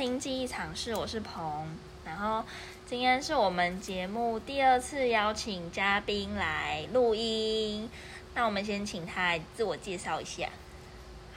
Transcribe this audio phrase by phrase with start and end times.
[0.00, 1.76] 收听记忆尝试，我是彭。
[2.06, 2.42] 然后
[2.86, 7.86] 今天是我们节目第二次邀请嘉宾来录音，
[8.34, 10.48] 那我们先请他来自我介绍一下。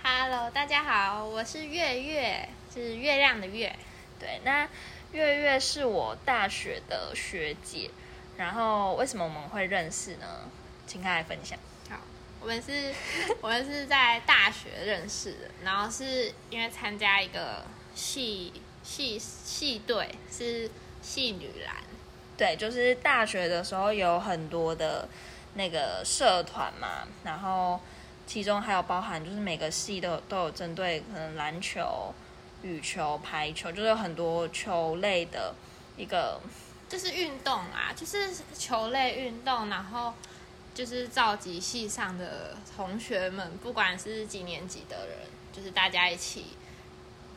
[0.02, 3.75] Hello，大家好，我是月月，是月亮的月。
[4.17, 4.70] 对，那
[5.11, 7.91] 月月是我大学的学姐，
[8.38, 10.49] 然后为什么我们会认识呢？
[10.88, 11.59] 请他来分享。
[11.89, 11.98] 好，
[12.39, 12.93] 我们是，
[13.43, 20.70] 我们是在大学认识的，然后是因为参加一个系系系队，是
[21.01, 21.75] 系女篮。
[22.35, 25.07] 对，就是大学的时候有很多的
[25.53, 27.79] 那个社团嘛，然后
[28.25, 32.13] 其中还有包含就是每个系都有都有针对可能篮球、
[32.63, 35.53] 羽球、排球，就是有很多球类的
[35.95, 36.41] 一个
[36.89, 40.13] 就是运动啊，就是球类运动，然后
[40.73, 45.18] 就是召集系上的同学们，不管是几年级的人，
[45.51, 46.46] 就是大家一起，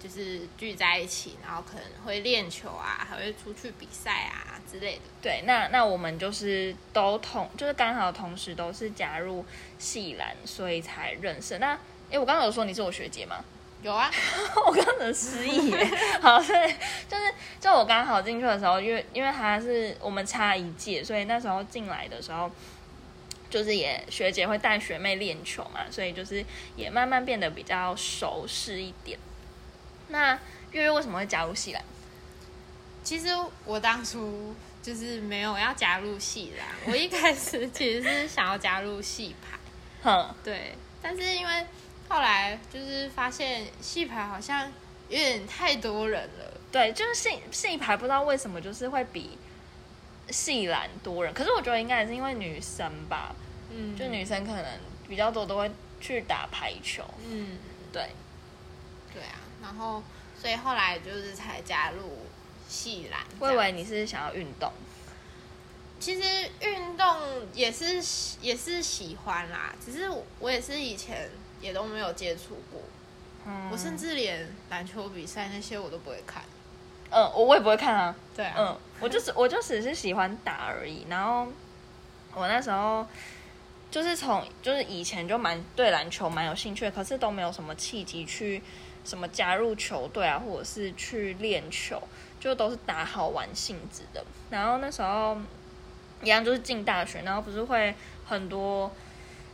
[0.07, 5.03] 就是聚在一起，然后可能会练球啊，还会出去比赛啊之类的。
[5.21, 9.45] 对，那那我们就是都同，就是刚好同时都是加入
[9.79, 11.59] 系篮，所以才认识。
[11.59, 11.73] 那
[12.11, 13.45] 哎，我刚刚有说你是我学姐吗？
[13.83, 14.11] 有啊，
[14.67, 15.85] 我刚刚失忆耶，
[16.23, 16.69] 好，对，
[17.09, 22.51] 就是就我刚好进去的时候，因为因为他是我们差一届，所以那时候进来的时候，
[23.51, 26.45] 就是也学姐会带学妹练球嘛，所以就是
[26.77, 29.19] 也慢慢变得比较熟识一点。
[30.09, 30.35] 那
[30.73, 31.83] 月月为什么会加入戏篮？
[33.03, 33.29] 其实
[33.65, 39.59] 我当初就是没有要加入戏篮， 我一开始其实是想要加入戏排，
[40.03, 41.67] 哼，对，但是因为
[42.09, 44.71] 后来就是发现戏排好像
[45.09, 49.39] 有点太多人了，对，就是戏戏排不知道为什么就是会比
[50.31, 53.35] 戏篮多人，可是我觉得应该也是因为女生吧，
[53.71, 54.65] 嗯，就女生可能
[55.09, 57.59] 比较多都会去打排球，嗯，
[57.93, 58.09] 对。
[59.15, 60.01] 对啊，然后
[60.41, 62.25] 所以后来就是才加入
[62.69, 63.21] 系篮。
[63.41, 64.71] 我以为你是想要运动，
[65.99, 67.17] 其实运动
[67.53, 68.01] 也是
[68.41, 71.29] 也是喜欢啦，只是我也是以前
[71.61, 72.81] 也都没有接触过，
[73.45, 76.45] 嗯我甚至连篮球比赛那些我都不会看。
[77.11, 81.07] 嗯，我我也不会看啊，对啊，嗯，我就是我就只是喜欢打而已。
[81.09, 81.49] 然后
[82.35, 83.07] 我那时候
[83.91, 88.61] 就是从就是以前就蛮对篮球蛮有兴趣，可是都没有什么契机去
[89.07, 92.03] 什么加入球队啊，或者是去练球，
[92.39, 94.23] 就都是打好玩性质的。
[94.51, 95.39] 然后那时候
[96.23, 97.95] 一样就是进大学，然后不是会
[98.27, 98.93] 很多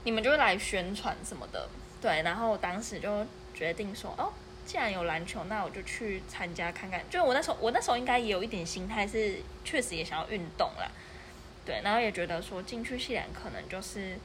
[0.04, 1.68] 你们就会来宣传什么的，
[2.00, 2.22] 对。
[2.22, 4.32] 然后我当时就决定说，哦。
[4.64, 7.02] 既然有篮球，那我就去参加看看。
[7.10, 10.88] 就我那时候，我那时候应该也有一点心态是，确实也想要运动啦，
[11.66, 14.16] 对，然后也觉得说进去系篮可能就是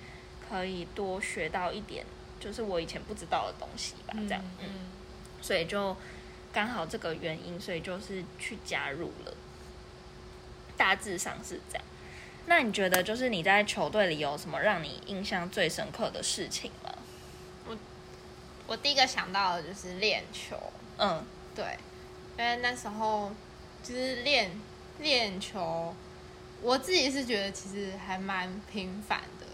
[0.48, 2.06] 可以多学到一点，
[2.40, 4.70] 就是我以前不知道的东西吧，这样，嗯，
[5.48, 5.96] 所以就
[6.52, 9.34] 刚好这个原因，所以就是去加入了，
[10.76, 11.86] 大致上是这样。
[12.48, 16.92] 那你觉得就是你在球队里有什么让你印象最深刻的事情吗？
[17.66, 17.78] 我
[18.68, 20.58] 我第一个想到的就是练球，
[20.98, 21.24] 嗯，
[21.56, 21.64] 对，
[22.38, 23.32] 因为那时候
[23.82, 24.52] 就是练
[25.00, 25.96] 练球，
[26.62, 29.46] 我自己是觉得其实还蛮频繁的，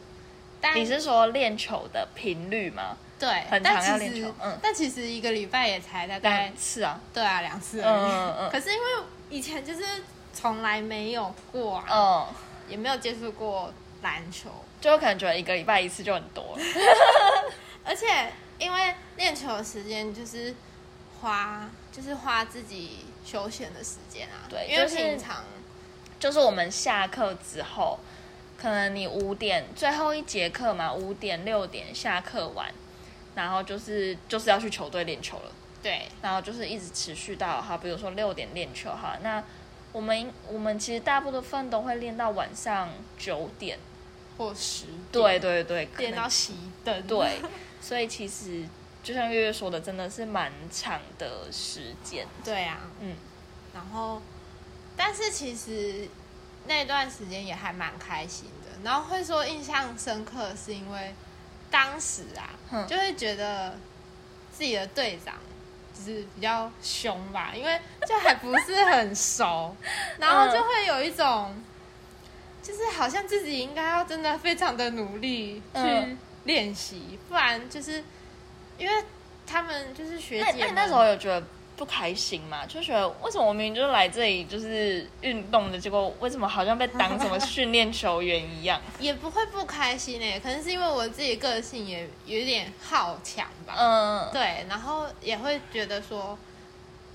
[0.59, 2.97] 但你是说练球的频率吗？
[3.23, 8.01] 对，很但其常要练实球嗯但其实一个礼拜也才大概两次啊，对啊两次而已。
[8.01, 8.83] 嗯嗯嗯可是因为
[9.29, 9.81] 以前就是
[10.33, 12.27] 从来没有过啊，嗯，
[12.67, 14.49] 也没有接触过篮球，
[14.81, 16.59] 就有可能觉得一个礼拜一次就很多了。
[17.85, 18.05] 而且
[18.59, 20.53] 因为练球的时间就是
[21.21, 24.43] 花，就是花自己休闲的时间啊。
[24.49, 25.45] 对因为平常
[26.19, 27.99] 就是我们下课之后，
[28.57, 32.69] 可能你五点最后一节课嘛，五点六点下课完，
[33.35, 35.51] 然后就是就是要去球队练球了，
[35.81, 36.07] 对。
[36.21, 39.43] 然后就是一直持续到哈，比如说六点练球哈，那
[39.91, 43.77] 我们我们其实大部分都会练到晚上九点，
[44.37, 44.97] 或十点。
[45.11, 46.51] 对对对，练到熄
[46.83, 47.39] 灯，对，
[47.81, 48.63] 所以其实
[49.03, 53.15] 就像月月说的，真的是蛮长的时间，对啊，嗯，
[53.73, 54.21] 然后
[54.95, 56.07] 但是其实
[56.67, 58.71] 那段时间也还蛮开心的。
[58.83, 61.13] 然后会说印象深刻，是因为
[61.73, 63.75] 当时啊，就会觉得
[64.51, 65.33] 自己的队长
[65.97, 69.75] 就是比较凶吧，因为就还不是很熟，
[70.19, 71.55] 然后就会有一种。
[72.61, 78.01] 就是好像自己应该要真的非常的努力去嗯练习，不然就是
[78.77, 79.03] 因为
[79.45, 82.65] 他们就是学姐，你那时候有觉得不开心嘛？
[82.65, 88.79] 就觉得为什么我明明就是来这里就是运动的，结果为什么好像被当什么训练球员一样？
[88.99, 96.37] 也不会不开心诶，可能是因为我自己个性也有点好强吧，嗯，对，然后也会觉得说，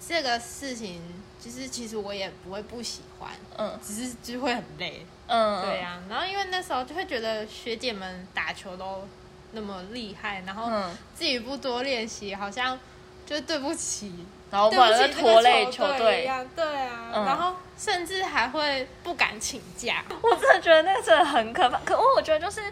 [0.06, 1.00] 这个事情，
[1.40, 5.06] 就是其实我也不会不喜欢，嗯只是就会很累。
[5.28, 9.06] 嗯，对呀、然后因为那时候就会觉得学姐们打球都
[9.52, 12.78] 那么厉害，然后嗯，自己不多练习，好像
[13.26, 16.24] 就对不起，然后不对不起然就拖累这球队一队。
[16.24, 20.04] 样，对啊，嗯然后甚至还会不敢请假。
[20.22, 21.78] 我真的觉得那个真的很可怕。
[21.84, 22.62] 可我我觉得就是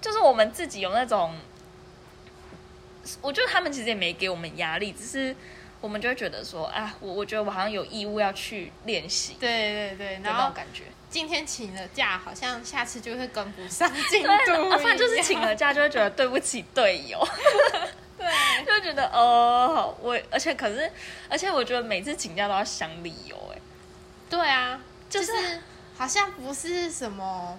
[0.00, 1.34] 就是我们自己有那种，
[3.20, 5.34] 我觉得他们其实也没给我们压力，只是
[5.80, 9.36] 我们就会觉得说，啊，我我觉得我好像有义务要去练习。
[9.38, 17.22] 对对对，的然后那种感觉，今天请了假，好像下次就会跟不上进度对，啊，一不然就是请了假就会觉得对不起队友，
[18.18, 18.26] 对，
[18.64, 20.90] 就会觉得哦，好我而且可是，
[21.28, 23.58] 而且我觉得每次请假都要想理由，哎，
[24.30, 25.60] 对啊，就就是是
[25.96, 27.58] 好像不是什么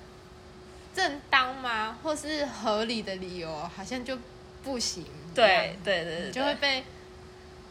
[0.95, 4.17] 正当吗，或是合理的理由，好像就
[4.63, 5.05] 不行。
[5.35, 6.83] 对对对就会被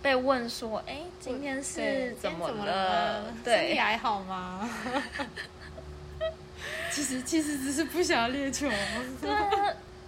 [0.01, 3.23] 被问说，哎，今天是怎么了？
[3.23, 4.71] 吗身体对，还好吗？
[6.93, 8.71] 其实其实只是不想练球。
[9.21, 9.51] 对啊，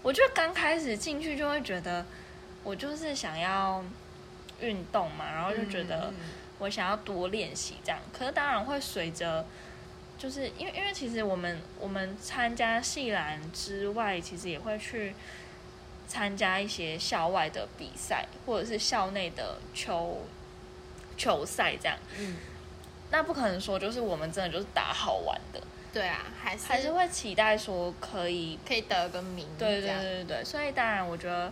[0.03, 2.07] 我觉得刚开始进去就会觉得，
[2.69, 3.83] 我就是想要
[4.61, 6.15] 运动嘛，然后就觉得嗯
[6.59, 7.99] 我想要多练习这样。
[8.13, 9.47] 可是当然会随着，
[10.19, 15.15] 就是因为因为其实我们我们参加系篮之外，其实也会去
[16.07, 20.27] 参加一些校外的比赛，或者是校内的球
[21.17, 21.97] 球赛这样。
[22.19, 22.37] 嗯，
[23.11, 25.61] 那不可能说就是我们真的就是打好玩的，
[25.91, 29.47] 对啊，还是还是会期待说可以可以得个名。
[29.59, 31.51] 对对对对对，所以当然我觉得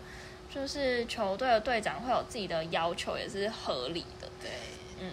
[0.56, 4.26] 就是球队的队长会有自己的要求，也是合理的。
[4.40, 4.50] 对，
[5.00, 5.10] 嗯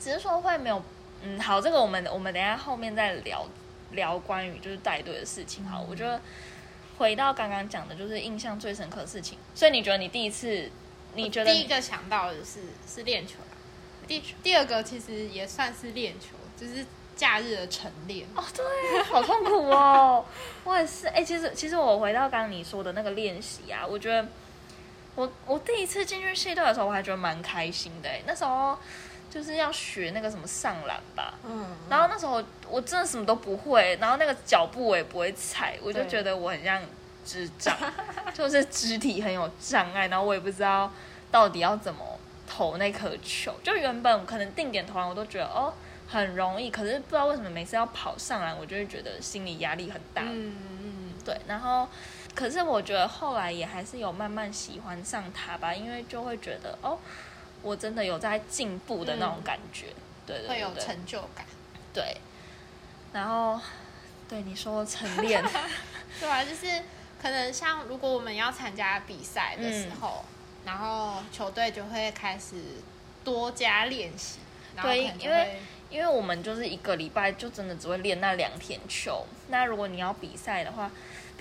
[0.00, 0.82] 只是说会没有，
[1.22, 3.46] 嗯，好，这个我们我们等一下后面再聊
[3.92, 5.64] 聊关于就是带队的事情。
[5.64, 6.20] 好，嗯我觉得
[6.98, 9.38] 回到刚刚讲的，就是印象最深刻的事情。
[9.54, 10.68] 所以你觉得你第一次，
[11.14, 13.54] 你觉得你第一个想到的是是练球啊，
[14.08, 16.84] 第第二个其实也算是练球，就是
[17.14, 18.26] 假日的晨练。
[18.34, 20.24] 哦，对，好痛苦哦。
[20.64, 24.26] 我也是，哎、其实其实我回到刚刚你说的那个练习啊，我觉得
[25.14, 28.08] 我我第一次进去系队的时候，我还觉得蛮开心的。
[28.08, 28.76] 哎，那时候
[29.30, 36.80] 就是要学那个什么上篮吧，嗯，然后那时候我真的什么都不会，然后那个脚步我也不会踩，我就对觉得我很像
[37.24, 37.76] 智障，
[38.32, 40.90] 就是肢体很有障碍，然后我也不知道
[41.30, 43.54] 到底要怎么投那颗球。
[43.62, 45.72] 就原本可能定点投篮，我都觉得哦
[46.08, 50.22] 很容易，可是不知道为什么每次要跑上篮，我就会觉得心理压力很大。
[50.22, 51.88] 嗯嗯对，然后
[52.34, 56.98] 可是我觉得后来也还是有慢慢喜欢上他吧，因为就会觉得哦，
[57.62, 59.86] 我真的有在进步的那种感觉。
[60.26, 61.46] 对对对，会有成就感。
[61.92, 62.16] 对，
[63.12, 63.60] 然后
[64.28, 65.44] 对你说晨练，
[66.18, 66.66] 对啊，就是
[67.20, 70.24] 可能像如果我们要参加比赛的时候，
[70.64, 72.56] 然后球队就会开始
[73.22, 74.38] 多加练习。
[74.82, 79.24] 对因为因为我们就是一个礼拜就真的只会练那两天球。
[79.50, 80.90] 那如果你要比赛的话，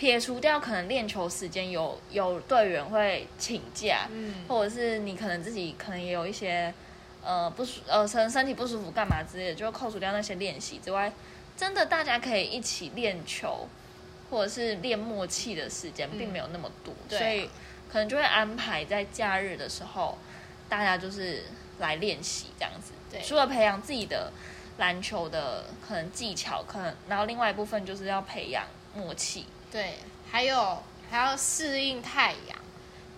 [0.04, 6.74] 撇除掉可能练球时间有有队员会请假，嗯，或者是你可能自己可能也有一些
[7.24, 11.14] 呃不舒呃身身体不舒服干嘛之类的，就扣除掉那些练习之外，
[11.56, 13.66] 真的大家可以一起练球
[14.30, 17.50] 或者是练默契的时间并没有那么多，所以
[17.90, 20.18] 可能就会安排在假日的时候，
[20.68, 21.46] 大家就是
[21.80, 22.92] 来练习这样子。
[23.10, 24.34] 对除了培养自己的
[24.80, 29.46] 篮球的可能技巧，可能然后另外一部分就是要培养默契。
[29.74, 29.96] 对，
[30.32, 32.58] 还有还要适应太阳，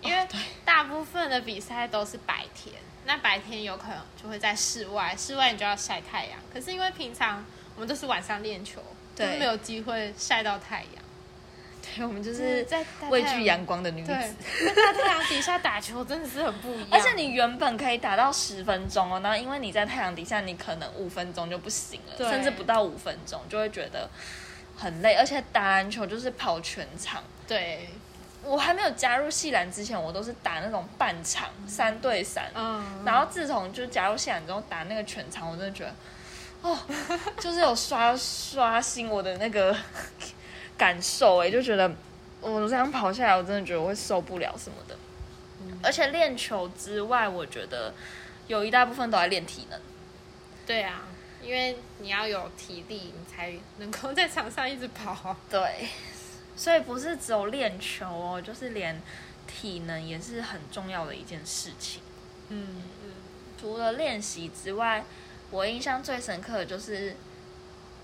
[0.00, 0.26] 因为
[0.64, 6.38] 大部分的比赛都是白天，那白天有可能就会在室外，室外你就要晒太阳。
[6.50, 7.44] 可是因为平常
[7.74, 8.80] 我们都是晚上练球，
[9.14, 11.04] 就对没有机会晒到太阳，
[11.82, 14.08] 对，我们就就是在畏惧阳光的女子。
[14.08, 16.88] 对，在大太阳底下打球真的是很不一样。
[16.90, 24.08] 而且你原本可以打到十分钟哦，然后因为你在太阳底下，你可能五分钟就不行了，对甚至不到五分钟就会觉得
[24.76, 25.14] 很累。
[25.14, 27.88] 而且打篮球就是跑全场，对，
[28.44, 35.94] 我还没有加入系篮之前，我都是打那种半场三对三，嗯，然后自从就加入系篮之后打那个全场，我真的觉得
[36.62, 36.78] 哦，
[37.40, 39.76] 就是有刷刷新我的那个
[40.76, 41.90] 感受哎，就觉得
[42.40, 44.94] 我这样跑下来，我真的觉得我会受不了什么的。
[45.62, 47.92] 嗯而且练球之外，我觉得
[48.46, 49.80] 有一大部分都在练体能。
[50.66, 51.02] 对啊，
[51.46, 55.36] 因为你要有体力，你才能够在场上一直跑。
[55.48, 55.88] 对，
[56.56, 59.00] 所以不是只有练球哦，就是连
[59.46, 62.02] 体能也是很重要的一件事情。
[62.48, 63.10] 嗯嗯，
[63.60, 65.04] 除了练习之外，
[65.50, 67.14] 我印象最深刻的就是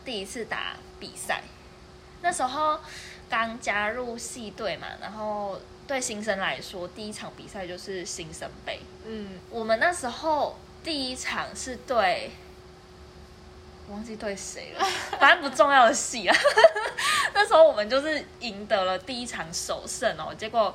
[0.05, 1.43] 第一次打比赛，
[2.23, 2.79] 那时候
[3.29, 8.81] 刚加入系队嘛，然后对新生来说，第一场比赛就是新生杯。
[9.05, 12.42] 嗯，我们那时候第一场是对，我
[13.93, 14.85] 忘记对谁了，
[15.21, 16.37] 反正不重要的戏啊。
[17.35, 20.75] 那时候我们就是赢得了第一场首胜哦，结果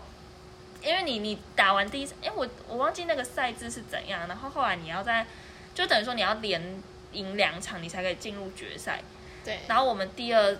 [0.83, 5.25] 因为你你打完第一场，哎，我我忘记那个赛制是怎样，然后后来你要在，
[5.73, 6.61] 就等于说你要连
[7.11, 9.01] 赢两场，你才可以进入决赛。
[9.43, 10.57] 对，然后我们第二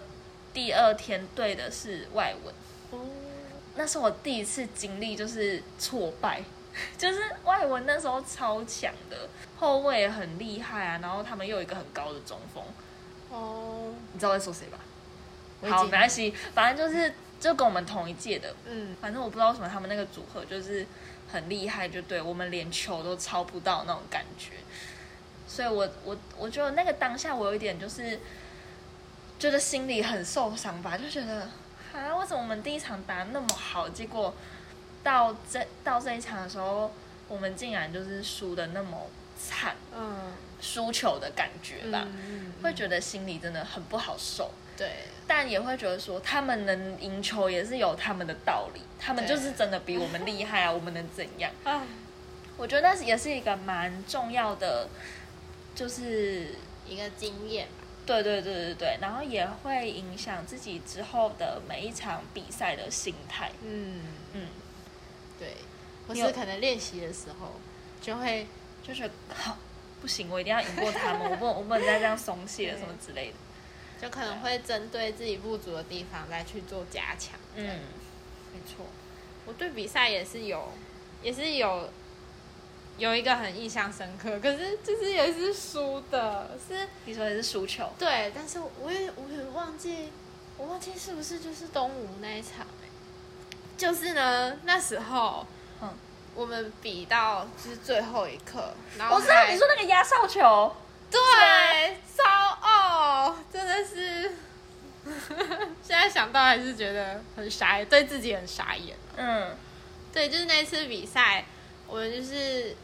[0.53, 2.53] 第二天对的是外文，
[2.91, 3.05] 哦，
[3.75, 6.41] 那是我第一次经历就是挫败，
[6.97, 12.63] 就是外文那时候超强的，后卫也很厉害啊，然后他们又有一个很高的中锋，
[13.29, 14.77] 哦，你知道在说谁吧？
[15.69, 20.85] 好，经没关系，反正就是就跟我们同一届的，嗯，反正我不知道为什么他们那个组合就是
[21.31, 24.51] 很厉害，就对我们连球都抄不到那种感觉。
[25.47, 28.19] 所以我我我觉得那个当下我有一点就是
[29.39, 31.41] 觉得心里很受伤吧，就觉得
[31.93, 34.33] 啊，为什么我们第一场打那么好，结果
[35.07, 36.91] 到这到这一场的时候，
[37.29, 39.07] 我们竟然就是输的那么
[39.39, 44.51] 惨，嗯，输球的感觉吧，嗯，会觉得心里真的很不好受。
[44.75, 51.49] 对，但也会觉得说，他们能赢球也是有他们的道理，他们就是真的比我们厉害啊，我们能怎样？
[51.63, 51.81] 啊，
[52.57, 54.89] 我觉得那是也是一个蛮重要的，
[55.73, 56.53] 就是
[56.85, 57.65] 一个经验。
[57.67, 63.51] 吧，对对对对对，然后也会影响自己之后的每一场比赛的心态。
[63.63, 64.01] 嗯，嗯，
[65.39, 65.55] 对，
[66.07, 67.53] 或是可能练习的时候
[68.01, 68.47] 就会，
[68.85, 69.57] 就是好
[70.01, 73.35] 不行，我一定要赢过他们，我不我不能再这样松懈什么之类的。
[73.99, 77.33] 就可能会针对自己不足的地方再去做加强。
[77.55, 77.65] 嗯，
[78.53, 78.85] 没错。
[79.47, 80.71] 我对比赛也是有，
[81.23, 81.89] 也是有
[82.99, 90.09] 有一个很印象深刻，可是就是也是输的，是你说的是输球，对，但是我也我也忘记，
[90.57, 92.86] 我忘记是不是就是东吴那一场、欸、
[93.77, 95.45] 就是呢那时候，
[95.81, 95.89] 嗯。
[96.35, 100.75] 我们比到就是最后一刻，然后我知道你说那个压哨球，
[101.09, 102.23] 对，超
[102.61, 104.33] 哦，真的是，
[105.81, 108.95] 现在想到还是觉得很傻眼，对自己很傻眼。
[109.15, 109.55] 嗯。
[110.13, 111.45] 对，就是那次比赛，
[111.87, 112.75] 我们就是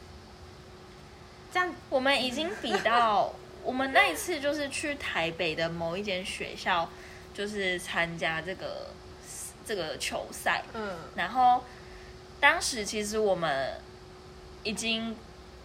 [1.51, 3.33] 这样，我们已经比到，
[3.63, 6.89] 我们那一次就是去台北的某一间学校，
[7.33, 8.88] 就是参加这个
[9.65, 10.98] 这个球赛，嗯。
[11.15, 11.63] 然后
[12.39, 13.74] 当时其实我们
[14.63, 15.15] 已经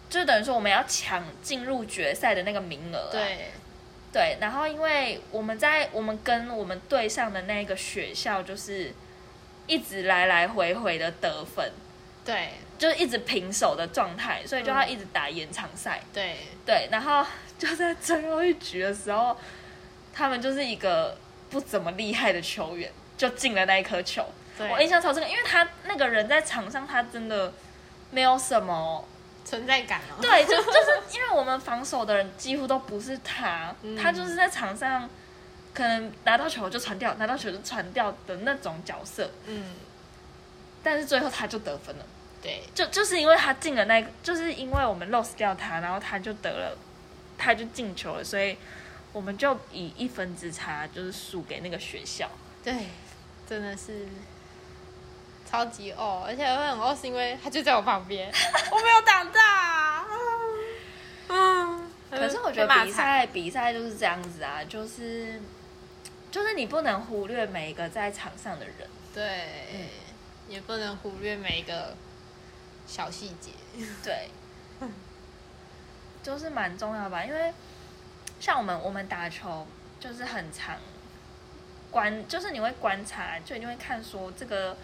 [0.09, 3.51] 就等于说我们要抢进入决赛的那个名额、啊，对，
[4.11, 8.93] 对，然后因为我们在我们跟我们对上的那个学校就是
[9.67, 11.71] 一直来来回回的得分，
[12.25, 16.01] 对，就是一直平手的状态，所以就要嗯一直打延长赛。
[16.11, 17.23] 对，对，然后
[17.59, 19.37] 就在最后一局的时候，
[20.11, 21.15] 他们就是一个
[21.51, 24.25] 不怎么厉害的球员，就进了那一颗球。
[24.57, 27.53] 对，我印象超深刻，因为他那个人在场上，他真的
[28.09, 29.07] 没有什么。
[29.45, 30.21] 存在感哦。
[30.21, 35.09] 对，就就是因为我们防守的人几乎都不是他，嗯他就是在场上
[35.73, 39.73] 可能拿到球就传掉，拿到球就传掉的那种角色，嗯，
[40.83, 42.05] 但是最后他就得分了。
[42.43, 46.77] 对，就就是因为他进了那个，就是因为我们 lost 掉他，然后他就得了，
[47.35, 48.55] 他就进球了，所以
[49.11, 52.29] 我们就以一分之差就是输给那个学校。
[52.63, 52.85] 对，
[53.49, 54.05] 真的是
[55.49, 58.31] 超级哦，而且会很哦，是因为他就在我旁边，
[58.71, 59.39] 我没有挡到。
[61.29, 65.41] 嗯，可是我觉得比赛比赛就是这样子啊，就是
[66.29, 68.87] 就是你不能忽略每一个在场上的人。
[69.15, 69.89] 对，
[70.47, 71.95] 也不能忽略每一个
[72.85, 73.51] 小细节。
[74.03, 74.29] 对，
[76.21, 77.51] 就是蛮重要吧，因为
[78.39, 79.65] 像我们我们打球
[79.99, 80.75] 就是很常
[81.91, 84.77] 观，就是你会观察，就一定会看说这个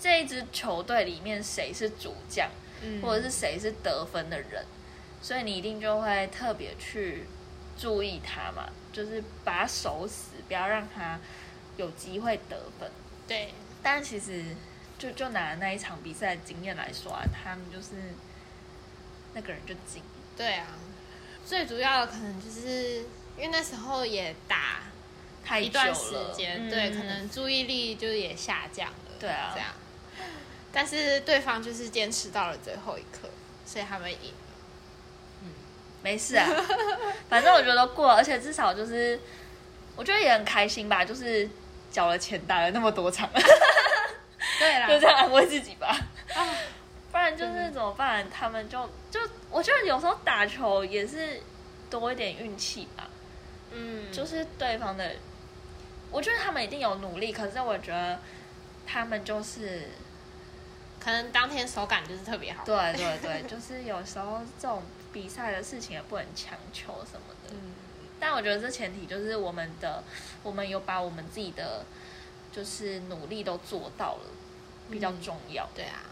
[0.00, 2.48] 这一支球队里面谁是主将，
[2.82, 4.64] 嗯或者是谁是得分的人，
[5.22, 7.26] 所以你一定就会特别去
[7.78, 11.18] 注意他嘛，就是把他守死，不要让他
[11.76, 12.90] 有机会得分。
[13.26, 14.44] 对，但其实
[14.98, 18.14] 就就拿那一场比赛的经验来说啊，他们就是
[19.34, 20.02] 那个人就进，
[20.36, 20.66] 对啊，
[21.46, 22.98] 最主要的可能就是
[23.36, 24.82] 因为那时候也打
[25.44, 29.68] 太久一段时间，嗯对，可能注意力就是也下降了，对啊这样。
[30.72, 33.28] 但是对方就是坚持到了最后一刻，
[33.66, 34.32] 所以他们赢。
[35.42, 35.50] 嗯
[36.02, 36.46] 没事啊，
[37.28, 39.18] 反正我觉得都过了，而且至少就是
[39.96, 41.48] 我觉得也很开心吧，就是
[41.90, 43.28] 缴了钱打了那么多场，
[44.58, 45.88] 对啦，就这样安慰自己吧。
[46.34, 46.46] 啊，
[47.10, 48.24] 不然就是怎么办？
[48.30, 49.20] 他们就就
[49.50, 51.42] 我觉得有时候打球也是
[51.90, 53.10] 多一点运气吧，
[53.72, 55.12] 嗯，就是对方的，
[56.10, 58.18] 我觉得他们一定有努力，可是我觉得
[58.86, 59.88] 他们就是
[60.98, 62.64] 可能当天手感就是特别好。
[62.64, 67.54] 对对对，就是有时候这种比赛的事情也不能强求什么的。
[67.54, 67.74] 嗯，
[68.18, 70.02] 但我觉得这前提就是我们的，
[70.42, 71.84] 我们有把我们自己的
[72.52, 74.30] 就是努力都做到了，
[74.90, 75.68] 比较嗯重要。
[75.74, 76.02] 对啊，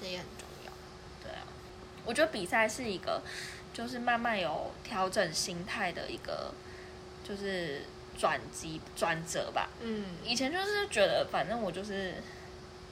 [0.00, 0.72] 这也很重要。
[1.22, 1.44] 对啊，
[2.04, 3.22] 我觉得比赛是一个，
[3.74, 6.52] 就是慢慢有调整心态的一个，
[7.22, 7.82] 就是
[8.22, 9.68] 转机转折吧。
[9.80, 12.14] 嗯，以前就是觉得，反正我就是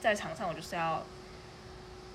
[0.01, 1.01] 在场上，我就是要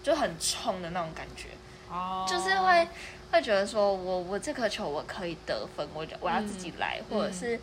[0.03, 1.47] 就很冲的那种感觉，
[1.89, 2.25] 哦。
[2.27, 2.85] 就是会
[3.31, 7.57] 会觉得说我我这颗球我可以得分，我就我要自己来，嗯或者是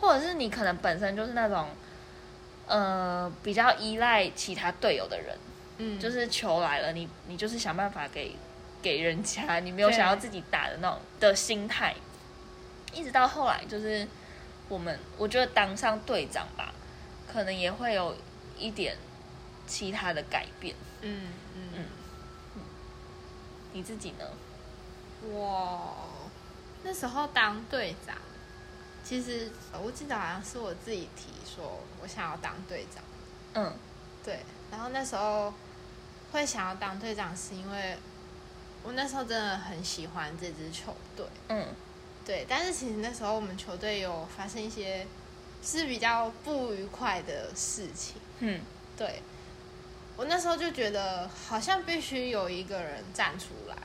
[0.00, 1.68] 或者是你可能本身就是那种
[2.66, 5.38] 呃比较依赖其他队友的人，
[5.76, 8.34] 嗯，就是球来了，你你就是想办法给
[8.80, 11.94] 给人家，你没有想要自己打的那种的心态，
[12.94, 14.08] 一直到后来就是
[14.68, 16.72] 我们我觉得当上队长吧，
[17.30, 18.16] 可能也会有
[18.58, 18.96] 一点
[19.66, 20.74] 其他的改变。
[21.02, 21.84] 嗯嗯。
[22.56, 22.62] 嗯。
[23.72, 24.24] 你自己呢？
[25.22, 25.94] 我
[26.82, 28.16] 那时候当队长，
[29.04, 29.50] 其实
[29.82, 33.02] 我记得好像是我自己提说我想要当队长，
[33.54, 33.72] 嗯。
[34.24, 34.40] 对，
[34.72, 35.54] 然后那时候
[36.32, 37.96] 会想要当队长，是因为
[38.82, 41.66] 我那时候真的很喜欢这支球队，嗯
[42.26, 45.06] 对，但是其实那时候我们球队有发生一些
[45.62, 48.60] 是比较不愉快的事情，嗯
[48.96, 49.22] 对
[50.16, 53.76] 我那时候就觉得好像必须有一个人站出来。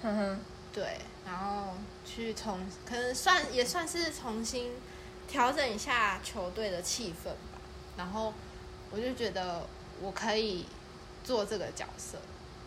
[0.00, 0.40] 哼哼
[0.72, 1.74] 对，然后
[2.04, 4.70] 去重，可能算也算是重新
[5.26, 7.58] 调整一下球队的气氛吧。
[7.96, 8.32] 然后
[8.92, 9.66] 我就觉得
[10.00, 10.66] 我可以
[11.24, 12.18] 做这个角色，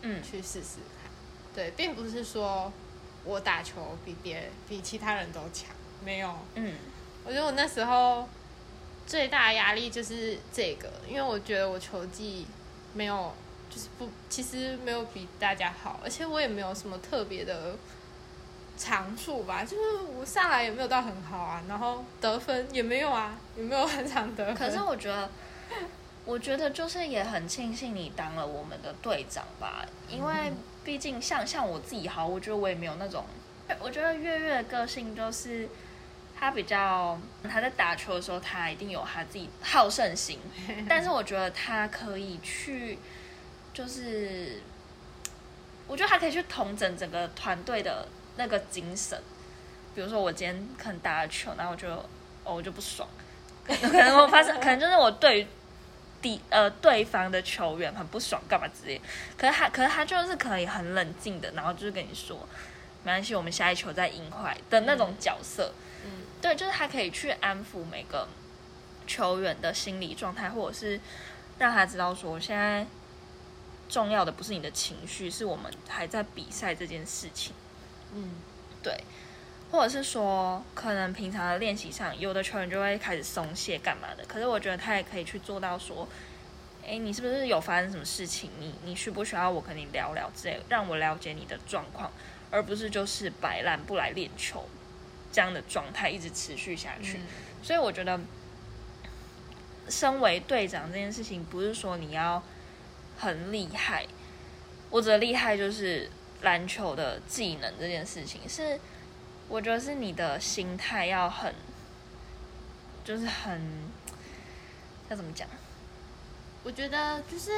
[0.02, 1.10] 嗯去试试看。
[1.54, 2.70] 对，并不是说
[3.24, 5.68] 我打球比别比其他人都强，
[6.04, 6.34] 没有。
[6.54, 6.74] 嗯
[7.24, 8.28] 我觉得我那时候
[9.06, 12.46] 最大的压力就是这个，因为我觉得我球技
[12.94, 13.32] 没有，
[13.70, 17.76] 就是不，其实没有比大家好，而且我也没有什么特别的
[18.76, 24.54] 长处吧，就是我上来也没有到很好啊，然后得分也没有啊，也没有很常得分。
[24.56, 25.30] 可是我觉得，
[26.24, 30.52] 我觉得就是也很庆幸你当了我们的队长吧，因为
[30.84, 33.24] 毕竟像像我自己好，我觉得我也没有那种，
[33.80, 35.68] 我觉得月月的个性就是。
[36.34, 37.16] 他比较，
[37.48, 40.40] 他在打球的时候，他一定有他自己好胜心，
[40.88, 42.98] 但是我觉得他可以去，
[43.72, 44.60] 就是，
[45.86, 49.16] 我觉得他可以去统整整个团队的那个精神。
[49.94, 51.88] 比如说我今天可能打了球，然后我就
[52.42, 53.08] 哦我就不爽，
[53.64, 55.46] 可能我发生， 可能就是我对于
[56.22, 58.98] 敌呃对方的球员很不爽，干嘛之类。
[59.36, 62.38] 可是他可是他就是可以很冷静的，然后就是跟你说，
[63.02, 65.74] 没关系，我们下一球再赢回来的那种角色。
[66.04, 68.26] 嗯对，就是他可以去安抚每个
[69.06, 70.98] 球员的心理状态，或者是
[71.58, 72.86] 让他知道说，现在
[73.88, 77.52] 重要的不是你的情绪，是我们还在比赛这件事情。
[78.14, 78.30] 嗯
[78.82, 79.04] 对，
[79.72, 84.22] 或者是说，可能平常的练习上，有的球员就会开始松懈干嘛的。
[84.26, 86.06] 可是我觉得他也可以去做到说，
[86.86, 88.50] 哎，你是不是有发生什么事情？
[88.60, 92.12] 你你需不需要我跟你聊聊之类的，让我了解你的状况，
[92.50, 94.68] 而不是就是摆烂不来练球
[95.32, 97.16] 这样的状态一直持续下去。
[97.16, 97.26] 嗯
[97.62, 98.20] 所以我觉得，
[99.88, 102.42] 身为队长这件事情，不是说你要
[103.16, 104.04] 很厉害，
[104.90, 106.10] 我指的厉害就是
[106.42, 108.78] 篮球的技能这件事情，是
[109.52, 111.54] 我觉得是你的心态要很，
[113.04, 113.60] 就是很
[115.10, 115.46] 要怎么讲？
[116.64, 117.50] 我觉得就是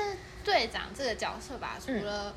[0.45, 2.35] 队长这个角色吧，除嗯了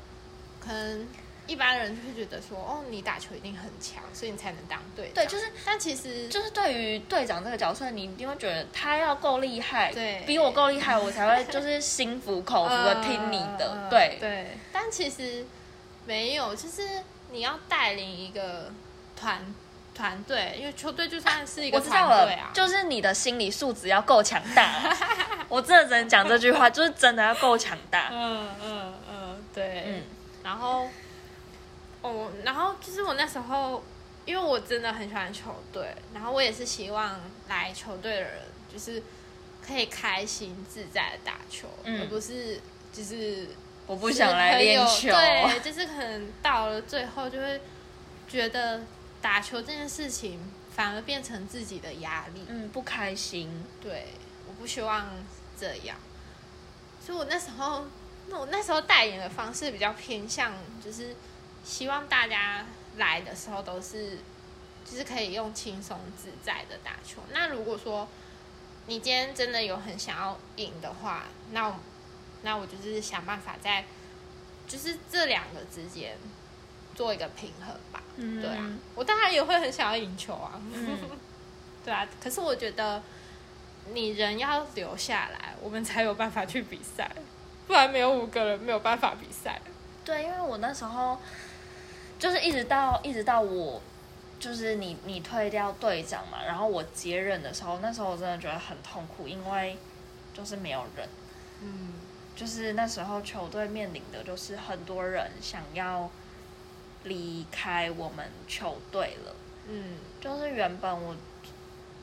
[0.60, 1.08] 可能
[1.48, 5.14] 一般人就会觉得说，哦，你打球一定很强，所以你才能当队长。
[5.14, 14.56] 对就是但其实就是对于队长这个角色，你一定会觉得他要够厉害，对比我够厉害，我才会就是心服口服的 听你的，嗯对对。
[14.72, 15.44] 但其实
[16.06, 18.70] 没有，就是你要带领一个
[19.18, 19.42] 团
[19.94, 24.96] 团队，因为球队就算是一个我知道了，团队啊，就是你的心理素质要够强大。
[25.48, 28.10] 我真的只能讲这句话，就是真的要够强大。
[28.12, 29.84] 嗯嗯嗯，对。
[29.86, 30.02] 嗯
[30.44, 30.88] 然后，
[32.00, 33.82] 哦，然后就是我那时候，
[34.24, 38.30] 因为我真的很喜欢球队，然后我也是希望来球队的人
[38.72, 39.02] 就是
[39.66, 42.60] 可以开心自在的打球，嗯而不是
[42.92, 43.48] 就是
[43.86, 45.08] 我不想来练球。
[45.10, 47.60] 对， 就是可能到了最后就会
[48.26, 48.80] 觉得
[49.20, 50.40] 打球这件事情
[50.74, 52.44] 反而变成自己的压力。
[52.48, 53.64] 嗯，不开心。
[53.80, 54.08] 对，
[54.46, 55.08] 我不希望
[55.58, 55.96] 这样，
[57.04, 57.86] 所以我那时候，
[58.28, 60.52] 那我那时候代言的方式比较偏向，
[60.84, 61.16] 就是
[61.64, 62.64] 希望大家
[62.96, 64.18] 来的时候都是，
[64.84, 67.22] 就是可以用轻松自在的打球。
[67.32, 68.08] 那如果说
[68.86, 71.74] 你今天真的有很想要赢的话，那我
[72.42, 73.84] 那我就是想办法在，
[74.66, 76.16] 就是这两个之间
[76.98, 78.02] 做一个平衡吧。
[78.16, 80.60] 嗯对啊，我当然也会很想要赢球啊。
[80.74, 80.98] 嗯
[81.84, 83.00] 对啊，可是我觉得
[83.92, 87.08] 你人要留下来，我们才有办法去比赛，
[87.68, 89.60] 不然没有五个人没有办法比赛。
[90.04, 91.16] 对，因为我那时候
[92.18, 93.80] 就是一直到一直到我
[94.40, 99.78] 就是你你退掉队长嘛，然后我接任的时候，那时候我真的觉得很痛苦，因为
[100.34, 101.08] 就是没有人，
[101.62, 101.92] 嗯
[102.34, 106.10] 就是那时候球队面临的就是很多人想要
[107.04, 109.34] 离开我们球队了，
[109.68, 109.98] 嗯。
[110.20, 111.14] 就是原本我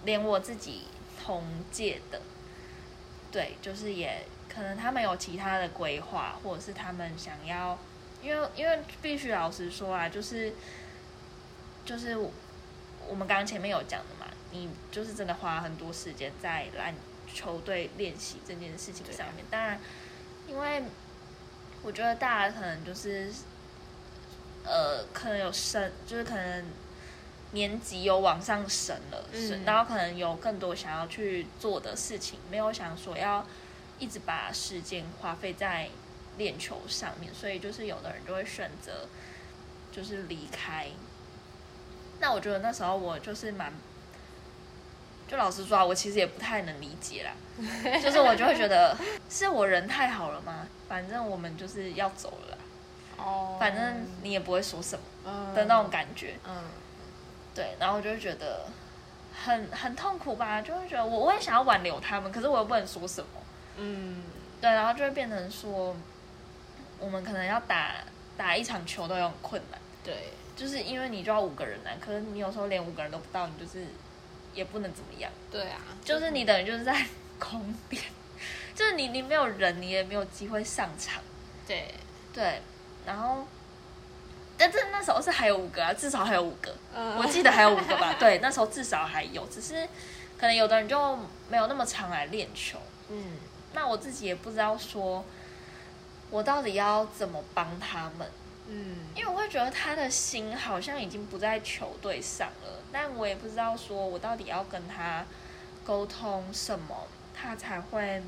[0.05, 0.83] 连我自己
[1.21, 2.21] 同届的，
[3.31, 7.77] 对，就是也可能他们有其他的规划，或者是他们想要，
[8.21, 10.53] 因为因为必须老实说啊，就是
[11.83, 12.31] 就是我
[13.09, 16.95] 我们刚刚前面有讲的嘛，你就是真的花很多时间在篮
[17.33, 19.77] 球队练习这件事情上面，当然，
[20.47, 20.83] 因为
[21.83, 23.29] 我觉得大家可能就是
[24.65, 26.65] 呃，可能有升，就是可能。
[27.51, 33.47] 年级有往上升了，是、嗯然后可能有更多想要去做的事情，没有想说要
[33.97, 35.87] 一直把时间花费在
[36.37, 39.07] 练球上面，所以就是有的人就会选择
[39.89, 40.87] 就是离开。
[42.19, 43.71] 那我觉得那时候我就是蛮，
[45.25, 47.31] 就老实说啊，我其实也不太能理解啦，
[48.03, 48.97] 就是我就会觉得
[49.29, 50.67] 是我人太好了吗？
[50.89, 52.57] 反正我们就是要走了啦，
[53.17, 53.57] 哦。
[53.59, 55.53] 反正你也不会说什么嗯。
[55.53, 56.35] 的那种感觉。
[56.47, 56.63] 嗯。
[57.53, 58.65] 对，然后我就会觉得
[59.33, 63.27] 很很痛苦吧，就会觉得我我也想要挽留他们，可是我又不能说什么。
[63.77, 64.23] 嗯。
[64.61, 65.95] 对，然后就会变成说，
[66.99, 67.91] 我们可能要打
[68.37, 70.29] 打一场球都有很困难，对。
[70.55, 73.85] 就是因为你就要五个人来，可是你有时候连五个人都不到，你就是
[74.53, 77.05] 也不能怎么样，对啊，就是你等于就是在
[77.37, 78.01] 空练，
[78.73, 81.21] 就是你你没有人，你也没有机会上场。
[81.67, 81.93] 对。
[82.33, 82.61] 对，
[83.05, 83.45] 然后。
[84.57, 86.73] 但是那时候是还有五个啊，至少还有五个。
[86.95, 89.85] 嗯我记得还有五个吧， 对，那时候至少还有，只是
[90.37, 92.79] 可能有的人就没有那么常来练球。
[93.09, 93.33] 嗯
[93.73, 95.25] 那我自己也不知道说，
[96.29, 98.25] 我到底要怎么帮他们，
[98.69, 105.25] 嗯因为我会觉得他的心好像已经不在球队上了，但我也不知道说我到底要跟他
[105.83, 106.95] 沟通什么，
[107.33, 108.23] 他才会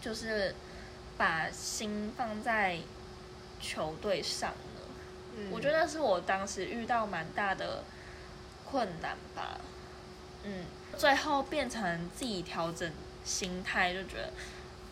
[0.00, 0.54] 就是
[1.18, 2.78] 把心放在
[3.60, 4.80] 球队上呢。
[5.38, 7.84] 嗯我觉得是我当时遇到蛮大的
[8.64, 9.60] 困难吧，
[10.44, 10.64] 嗯，
[10.96, 12.90] 最后变成自己调整
[13.24, 14.32] 心态，就觉得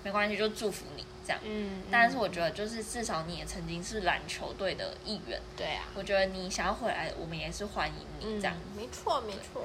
[0.03, 1.41] 没关系，就祝福你这样。
[1.43, 8.55] 嗯，但是我觉得，就是至少你也曾经是篮球队的一员，对啊，我觉得你想要回来，我们也是欢迎你这样。
[8.55, 9.65] 嗯没错没错。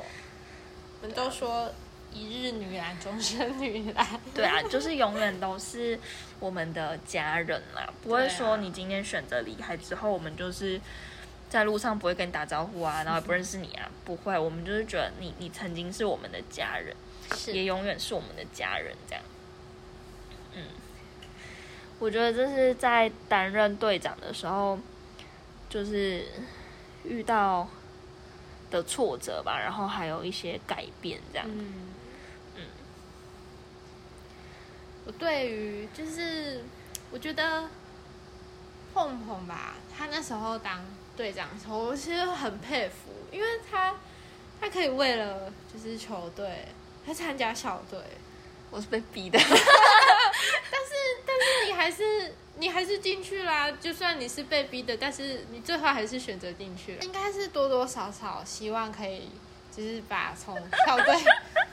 [1.01, 1.71] 我们都说
[2.13, 4.07] 一日女篮，终身女篮。
[4.33, 5.99] 对啊，就是永远都是
[6.39, 10.79] 我们的家人啦，不会说你今天选择离开之后，我们就是
[11.49, 16.95] 在路上不会跟你打招呼啊， 然后也不认识你啊，不会，我们就是觉得你你曾经是我们的家人，
[17.35, 19.23] 是也永远是我们的家人这样。
[20.55, 20.63] 嗯，
[21.99, 24.79] 我觉得这是在担任队长的时候，
[25.69, 26.25] 就是
[27.03, 27.67] 遇到
[28.71, 31.47] 的挫折吧，然后还有一些改变这样。
[35.09, 36.63] 我对于就是
[37.09, 37.67] 我觉得
[38.93, 40.85] 碰碰吧，他那时候当
[41.17, 43.95] 队长的时候，我其实很佩服，因为他
[44.61, 46.67] 他可以为了就是球队，
[47.03, 47.99] 他参加校队，
[48.69, 49.39] 我是被逼的。
[49.41, 50.93] 但是
[51.25, 57.03] 但是你还是你还是进去啦，就算你是被逼的，但是你最后还是选择进去了。
[57.03, 59.27] 应该是多多少少希望可以，
[59.75, 61.15] 就是把从校队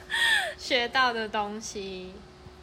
[0.57, 2.13] 学到的东西，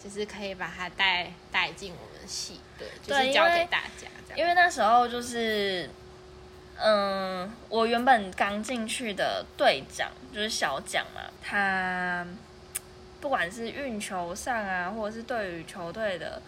[0.05, 4.39] 就是可以把它带带进我们的系对，就是教给大家这样。
[4.39, 5.89] 因为那时候就是，
[6.77, 12.27] 嗯，我原本刚进去的队长就是小蒋嘛，他
[13.21, 16.43] 不管是运球上啊，或者是对于球队的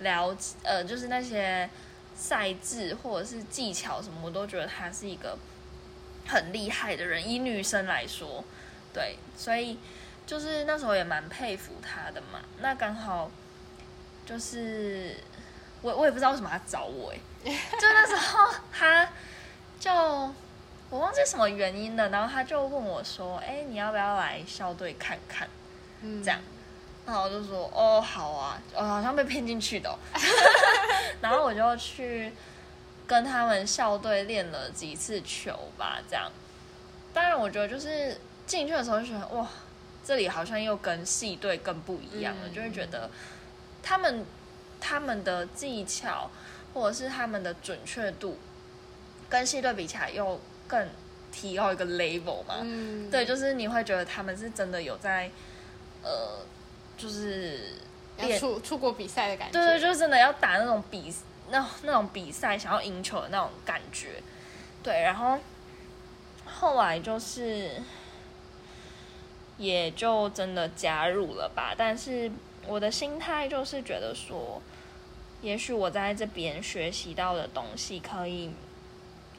[0.00, 1.70] 了解，呃，就是那些
[2.14, 5.38] 赛制或者是技巧什么，我都觉得他是一个
[6.26, 7.26] 很厉害的人。
[7.26, 8.44] 以女生来说，
[8.92, 9.78] 对，所以
[10.28, 12.38] 就是那时候也蛮佩服他的嘛。
[12.60, 13.30] 那刚好
[14.26, 15.16] 就是
[15.80, 17.18] 我我也不知道为什么他找我哎、
[17.80, 19.08] 就那时候他
[19.80, 19.90] 就
[20.90, 25.48] 我忘记什么原因了，然后他就问我说：“哎、你要不要来校队看看？”
[26.02, 26.40] 嗯这样，
[27.06, 29.96] 然后我就说：“哦，好啊。”我好像被骗进去的、哦，
[31.22, 32.32] 然后我就去
[33.06, 36.30] 跟他们校队练了几次球吧，这样。
[37.14, 39.46] 当然，我觉得就是进去的时候就觉得哇，
[40.08, 43.10] 这里好像又跟系队更不一样了，嗯就会觉得
[43.82, 44.24] 他们
[44.80, 46.30] 他们的技巧
[46.72, 48.38] 或者是他们的准确度
[49.28, 50.88] 跟系队比起来又更
[51.30, 52.60] 提高一个 level 嘛。
[52.62, 55.30] 嗯，对，就是你会觉得他们是真的有在，
[56.02, 56.38] 呃，
[56.96, 57.74] 就是
[58.38, 59.60] 出出国比赛的感觉。
[59.60, 61.14] 对对，就是真的要打那种比
[61.50, 64.22] 那那种比赛，想要赢球的那种感觉。
[64.82, 65.38] 对，然后
[66.46, 67.72] 后来就是
[69.58, 72.30] 也就真的加入了吧，但是
[72.66, 74.62] 我的心态就是觉得说，
[75.42, 78.50] 也许我在这边学习到的东西，可以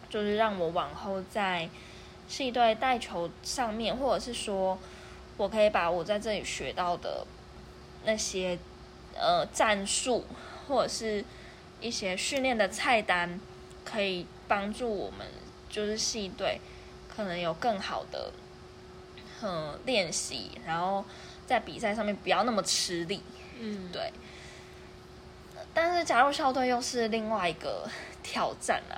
[0.09, 1.69] 就是让我往后在
[2.27, 4.77] 系队带球上面，或者是说
[5.37, 7.25] 我可以把我在这里学到的
[8.03, 8.59] 那些
[9.15, 10.25] 呃战术，
[10.67, 11.23] 或者是
[11.79, 13.39] 一些训练的菜单，
[13.85, 15.25] 可以帮助我们
[15.69, 16.59] 就是系队
[17.07, 18.31] 可能有更好的
[19.43, 21.03] 嗯练习，然后
[21.45, 23.21] 在比赛上面不要那么吃力。
[23.59, 24.11] 嗯，对。
[25.73, 27.87] 但是加入校队又是另外一个
[28.23, 28.97] 挑战啊，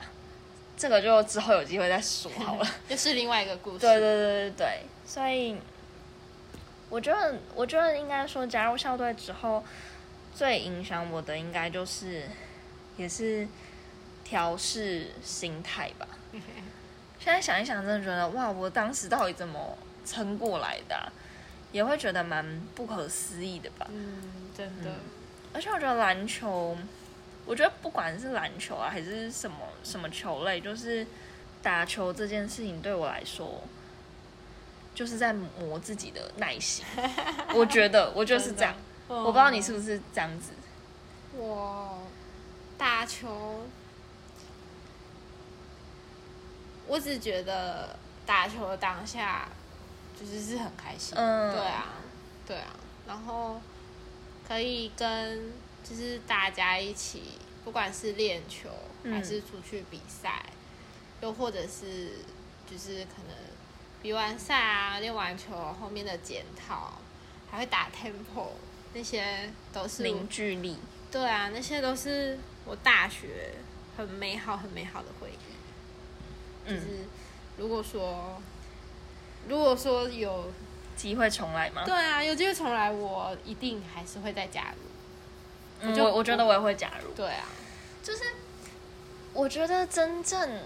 [0.78, 2.68] 这个就之后有机会再说好了。
[2.88, 3.80] 又是另外一个故事。
[3.80, 5.58] 对对对对对，所以
[6.90, 9.64] 我觉得，我觉得应该说加入校队之后，
[10.34, 12.24] 最影响我的应该就是
[12.98, 13.48] 也是
[14.24, 16.08] 调试心态吧。
[17.20, 19.78] 现在想一想，真的觉得哇，我当时到底怎么
[20.12, 21.08] 撑过来的啊、
[21.72, 23.88] 也会觉得蛮不可思议的吧。
[23.90, 24.22] 嗯，
[24.56, 24.92] 真的。
[25.54, 26.78] 而且我觉得篮球，
[27.46, 31.08] 我觉得不管是篮球啊，还是什么什么球类，就是
[31.64, 33.64] 打球这件事情对我来说，
[34.94, 36.86] 就是在磨自己的耐心。
[37.56, 38.76] 我觉得，我就是这样。
[39.08, 40.52] 我不知道你是不是这样子。
[41.38, 42.04] 我
[42.78, 43.66] 打球，
[46.88, 49.50] 我只觉得打球的当下
[50.22, 51.14] 就是是很开心。
[51.18, 51.88] 嗯对啊，
[52.46, 52.76] 对啊，
[53.08, 53.60] 然后
[54.48, 55.52] 可以跟
[55.84, 57.24] 就是大家一起，
[57.66, 58.70] 不管是练球
[59.04, 60.46] 嗯还是出去比赛，
[61.22, 62.20] 又或者是
[62.70, 63.36] 就是可能
[64.02, 66.94] 比完赛啊，练完球后面的检讨，
[67.50, 68.52] 还会打 temple
[68.94, 70.78] 那些都是我凝聚力。
[71.12, 73.56] 对啊，那些都是我大学
[73.98, 76.70] 很美好、很美好的回忆。
[76.70, 76.88] 就嗯，是
[77.58, 78.42] 如果说，
[79.48, 80.52] 如果说有
[80.96, 81.84] 机会重来吗？
[81.86, 84.78] 对啊，有机会重来，我一定还是会再加入。
[85.82, 87.12] 嗯，我就我我觉得我也会加入。
[87.16, 87.46] 对啊，
[88.04, 88.24] 就是
[89.34, 90.60] 我觉得真正，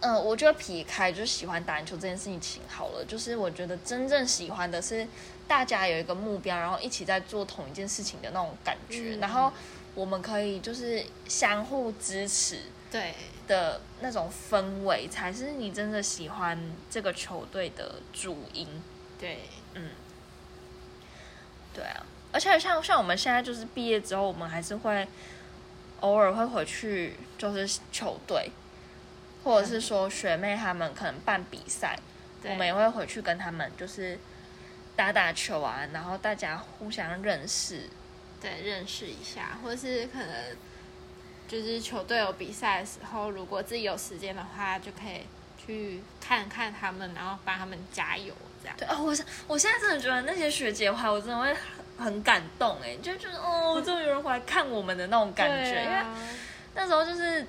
[0.00, 5.06] 嗯、我觉得撇开就是喜欢打篮球这件事情好了，就是我觉得真正喜欢的是
[5.46, 9.52] 大家有一个目标，然后一起在做同一件事情的那种感觉，嗯然后
[9.94, 12.58] 我们可以就是相互支持
[12.90, 13.14] 对，
[13.46, 16.58] 的那种氛围，才是你真的喜欢
[16.90, 18.66] 这个球队的主因。
[19.18, 19.40] 对，
[19.74, 19.90] 嗯，
[21.72, 25.06] 对啊，而且像像我们现在就是毕业之后，我们还是会
[26.00, 28.50] 偶尔会回去，就是球队，
[29.42, 31.98] 或者是说学妹她们可能办比赛，
[32.44, 34.18] 我们也会回去跟他们就是
[34.94, 37.88] 打打球啊，然后大家互相认识。
[38.40, 40.28] 对，认识一下，或者是可能
[41.54, 45.20] 就是球队有比赛的时候，如果自己有时间的话，就可以
[45.64, 48.76] 去看看他们，然后帮他们加油，这样。
[48.76, 56.18] 对哦，我是我现在真的觉得那些学姐话，我真的会很很感动哎，就觉得哦，终于有人回来看我们的那种感觉，因为啊
[56.74, 57.46] 那时候就是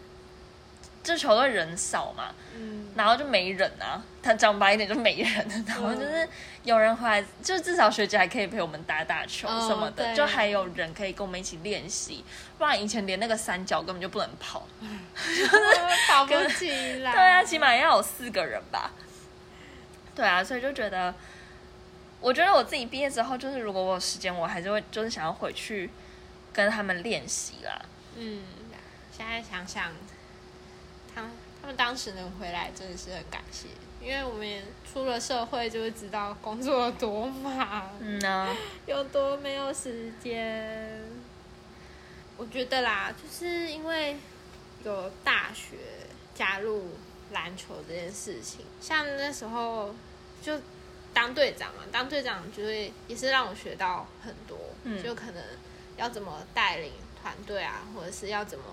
[1.05, 5.31] 这球队人少嘛，嗯，然后就没人啊，他讲白一点就没人，
[5.67, 6.27] 然后就是
[6.63, 12.25] 有人回来，就至少学姐还可以陪我们打打球哦什么的，对就还有人可以跟我们一起练习，
[12.57, 14.67] 不然以前连那个三角根本就不能跑。
[16.07, 16.69] 跑不起
[17.03, 17.11] 来。
[17.11, 18.91] 对啊，起码要有四个人吧。
[20.15, 21.13] 对啊，所以就觉得，
[22.19, 25.89] 我觉得我自己毕业之后，就是如果我有时间，我还是会就是想要回去
[26.51, 27.81] 跟他们练习啦。
[28.15, 28.41] 嗯，
[29.11, 29.91] 现在想想，
[31.65, 33.67] 他他们当时能回来，真的是很感谢，
[33.99, 41.01] 因为我们也出了社会，就会知道工作有多忙，嗯呢， 有多没有时间。
[42.37, 44.15] 我觉得啦，就是因为
[44.83, 45.77] 有大学
[46.35, 46.91] 加入
[47.31, 49.91] 篮球这件事情，像那时候
[50.43, 50.61] 就
[51.15, 55.43] 当队长嘛，当队长就会也是让我学到很多，嗯就可能
[55.97, 58.65] 要怎么带领团队啊，或者是要怎么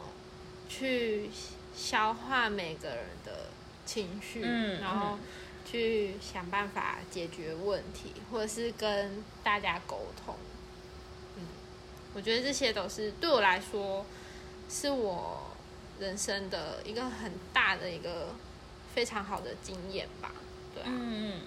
[0.68, 1.30] 去
[1.74, 3.46] 消化每个人的
[3.84, 5.18] 情绪，嗯然后
[5.64, 10.34] 去想办法解决问题，或者是跟大家沟通。
[11.36, 11.44] 嗯，
[12.14, 14.04] 我觉得这些都是对我来说，
[14.68, 15.42] 是我
[15.98, 18.34] 人生的一个很大的一个
[18.94, 20.32] 非常好的经验吧。
[20.74, 21.40] 对啊，嗯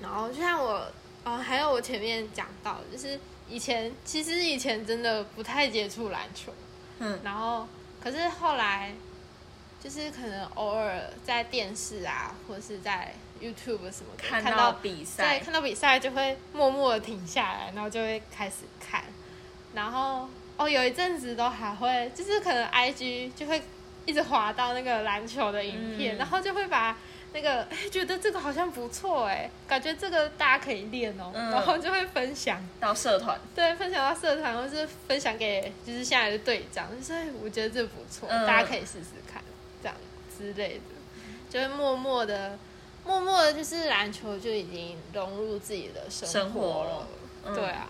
[0.00, 0.90] 然后就像我，
[1.24, 6.52] 哦，还有我前面讲到，就是以前其实以前真的不太接触篮球，
[7.00, 7.66] 嗯然后
[8.00, 8.94] 可是后来
[9.82, 19.04] 就是可能偶尔在电视啊，或者是在 YouTube 什么的看看到比对，赛，看到比赛就会默默的停下来，然后就会开始看，
[19.74, 23.62] 然后哦，有一阵子都还会，就是可能 IG 就会
[24.06, 26.18] 一直滑到那个篮球的影片，嗯。
[26.18, 26.96] 然后就会把
[27.32, 31.50] 那个哎觉得这个好像不错哎，感觉这个大家可以练哦，嗯。
[31.52, 38.44] 然后就会分享，到社团，对，分享到社团或是分享给就是现在的队长，就是哎我觉得这不错，嗯。
[38.44, 39.40] 大家可以试试看，
[40.38, 40.80] 之类的，
[41.50, 42.56] 就会默默的。
[43.04, 47.08] 默默的，就是篮球就已经融入自己的生生活了
[47.54, 47.88] 对啊，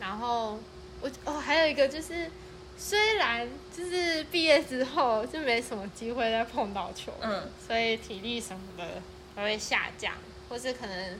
[0.00, 0.58] 然后
[1.02, 2.30] 我哦还有一个就是，
[2.78, 9.02] 虽然就是毕业之后就没什么机会再碰到球，嗯，所以体力什么的
[9.36, 10.14] 还会下降，
[10.48, 11.18] 或是可能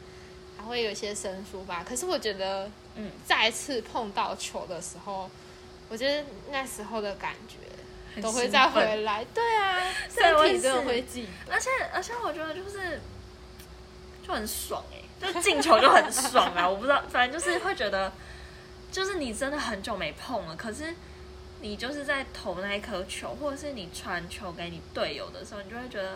[0.56, 1.84] 还会有些生疏吧。
[1.86, 5.28] 可是我觉得，嗯，再次碰到球的时候，
[5.90, 7.69] 我觉得那时候的感觉很
[8.22, 9.24] 都会再回来。
[9.34, 11.52] 对啊，身体真的会记得。
[11.52, 13.00] 而且而且我觉得就是
[14.26, 16.68] 就很爽哎、就 进球就很爽啊！
[16.68, 18.12] 我不知道，反正就是会觉得，
[18.90, 20.94] 就是你真的很久没碰了，可是
[21.60, 26.12] 你就是在投那一颗球，或者是你传球给你队友的时候，你就会觉得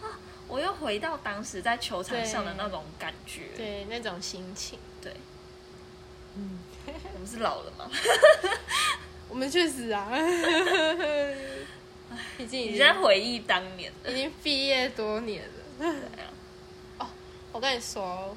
[0.00, 3.48] 啊，我又回到当时在球场上的那种感觉。
[3.56, 5.12] 对那种心情，对，
[6.36, 6.60] 嗯，
[7.14, 7.90] 我们是老了吗？
[9.28, 10.08] 我们确实啊，
[12.38, 15.50] 已经你在回忆当年的已经毕业多年了。
[15.78, 15.88] 对
[16.98, 17.10] 啊，
[17.52, 18.36] 我跟你说，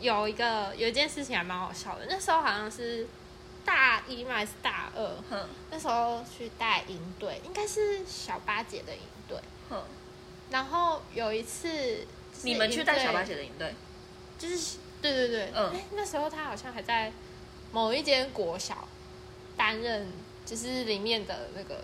[0.00, 2.06] 有一个有一件事情还蛮好笑的。
[2.08, 3.06] 那时候好像是
[3.64, 5.48] 大一嘛还是大二，哼。
[5.70, 9.38] 那时候去带营队，应该是小八姐的营队。
[9.70, 9.82] 哼，
[10.50, 12.06] 然后有一次，
[12.42, 13.74] 你们去带小八姐，的营队，
[14.38, 15.70] 就是对对对，嗯。
[15.72, 17.12] 哎那时候她好像还在
[17.72, 18.87] 某一间国小
[19.58, 20.06] 担任，
[20.46, 21.82] 就是里面的那个，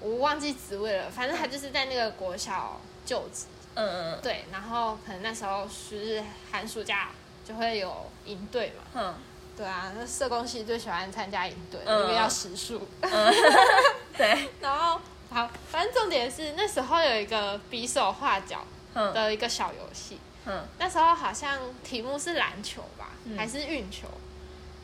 [0.00, 3.46] 我忘记职位了，反正他就是在那个国小就职。
[3.74, 7.10] 嗯嗯嗯，对，然后可能那时候是寒暑假
[7.46, 8.82] 就会有营队嘛。
[8.94, 9.14] 嗯，
[9.54, 12.00] 对啊，那社工系最喜欢参加营队，嗯。
[12.04, 12.88] 因为要时数。
[14.16, 14.98] 对，然后
[15.30, 23.36] 好，反正重点是那时候有一个比手画脚的一个小游戏，嗯，那时候好像题目是篮球吧，嗯。
[23.36, 24.08] 还是运球？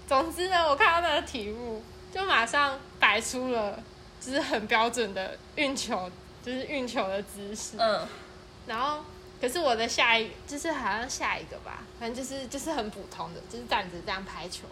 [0.08, 1.82] 总之呢，我看到那个题目，
[2.14, 3.78] 就马上摆出了
[4.20, 6.10] 就是很标准的运球，
[6.44, 7.76] 就是运球的姿势。
[7.78, 8.06] 嗯。
[8.66, 8.98] 然后，
[9.40, 14.62] 可是我的下一就是好像下一个吧，反正就是就是很普通的，就是站着这样拍球，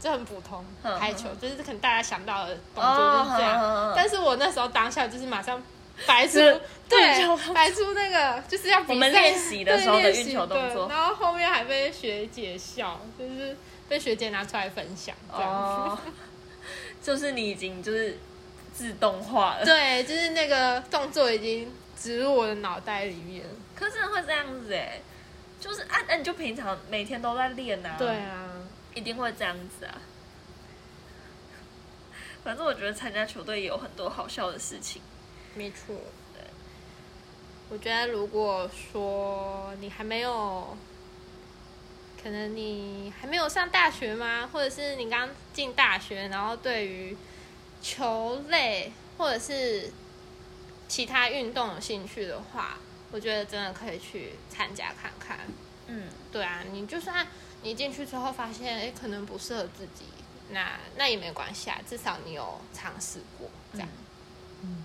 [0.00, 3.92] 就很普通嗯拍球，就是可能大家想到的动哦作就是这样。
[3.96, 5.60] 但是我那时候当下就是马上
[6.06, 6.34] 摆出
[6.88, 7.00] 对
[7.52, 10.86] 摆出那个就是要我们练习的时候的运球动作。
[10.86, 10.94] 对。
[10.94, 13.56] 然后后面还被学姐笑，就是
[13.90, 15.52] 被学姐拿出来分享这样。
[15.52, 15.98] 哦，
[17.02, 18.16] 就是你已经就是
[18.72, 21.68] 自动化了，对，就是那个动作已经
[22.00, 23.44] 植入我的脑袋里面。
[23.74, 25.00] 可是会这样子哎，
[25.58, 28.48] 就是啊，那、你就平常每天都在练啊，对，啊，
[28.94, 29.98] 一定会这样子啊。
[32.44, 35.02] 反正我觉得参加球队也有很多好笑的事情，
[35.56, 35.96] 没错。
[36.32, 36.44] 对，
[37.70, 40.76] 我觉得如果说你还没有，
[42.22, 44.48] 可能你还没有上大学吗？
[44.52, 47.16] 或者是你刚进大学，然后对于
[47.80, 49.90] 球类或者是
[50.88, 52.78] 其他运动有兴趣的话，
[53.10, 55.38] 我觉得真的可以去参加看看。
[55.86, 57.26] 嗯，对啊，你就算
[57.62, 60.04] 你进去之后发现，哎，可能不适合自己，
[60.50, 63.88] 那那也没关系啊，至少你有尝试过，这样。
[64.62, 64.84] 嗯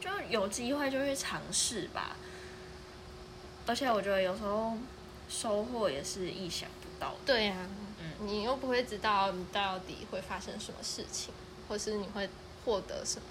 [0.00, 2.16] 就有机会就去尝试吧。
[3.66, 4.76] 而且我觉得有时候
[5.28, 7.16] 收获也是意想不到的。
[7.26, 7.74] 对呀、嗯
[8.20, 11.32] 你又不会知道你到底会发生什么事情，
[11.68, 12.28] 或是你会
[12.64, 13.26] 获得什么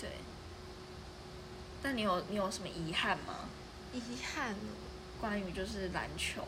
[0.00, 0.08] 对。
[1.82, 3.48] 那你有你有什么遗憾吗？
[3.92, 4.84] 遗憾哦。
[5.20, 6.42] 关于就是篮球，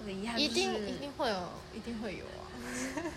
[0.00, 2.46] 我的遗憾、一就是、定一定会有，一定会有啊！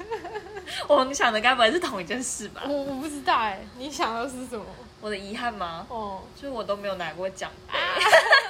[0.90, 2.74] 我们想的该不会是同一件事吧我？
[2.84, 4.66] 我不知道哎、你想的是什么？
[5.02, 5.86] 我的遗憾吗？
[5.90, 7.78] 哦，就是我都没有拿过奖杯，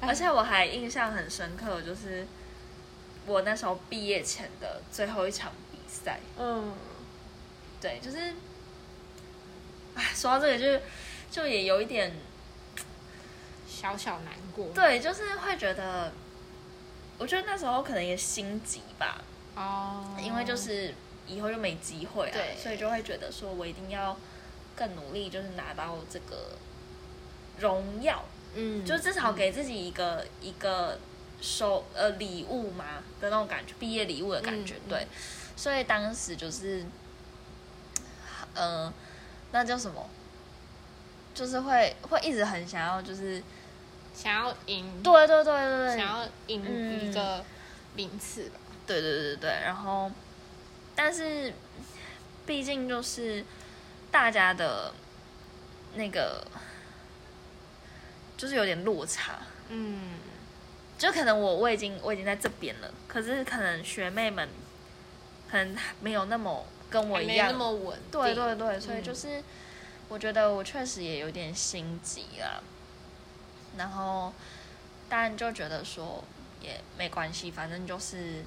[0.00, 2.26] 而且我还印象很深刻，就是
[3.26, 6.72] 我那时候毕业前的最后一场比赛，嗯，
[7.80, 8.34] 对，就是，
[9.94, 10.84] 哎，说到这个就
[11.30, 12.14] 就也有一点，
[13.68, 14.68] 小小难过。
[14.74, 16.12] 对，就是会觉得，
[17.18, 19.20] 我觉得那时候可能也心急吧，
[19.56, 20.94] 哦，因为就是
[21.26, 24.16] 以后就没机会啊对，所以就会觉得说我一定要
[24.76, 26.56] 更努力，就是拿到这个
[27.58, 28.24] 荣耀，
[28.60, 30.98] 嗯，就至少给自己一个、一个
[31.40, 32.84] 收呃礼物嘛
[33.20, 35.06] 的那种感觉，毕业礼物的感觉，对，
[35.54, 36.84] 所以当时就是，
[38.54, 38.92] 呃，
[39.52, 40.10] 那叫什么？
[41.32, 43.40] 就是会会一直很想要，就是
[44.12, 47.44] 想要赢，对对对对对，想要赢嗯一个
[47.94, 48.58] 名次吧。
[48.88, 50.10] 对对对对，然后，
[50.96, 51.52] 但是
[52.44, 53.44] 毕竟就是
[54.10, 54.92] 大家的
[55.94, 56.44] 那个
[58.38, 60.12] 就是有点落差，嗯，
[60.96, 64.48] 就可能我我已经我已经在这边了，可是可能学妹们
[65.50, 67.48] 可能没有那么跟我一样。
[67.52, 67.98] 那么稳。
[68.10, 69.42] 对对对，所以嗯就是
[70.08, 72.62] 我觉得我确实也有点心急啦，
[73.76, 74.32] 然后
[75.08, 76.22] 当然就觉得说
[76.62, 78.44] 也没关系，反正就是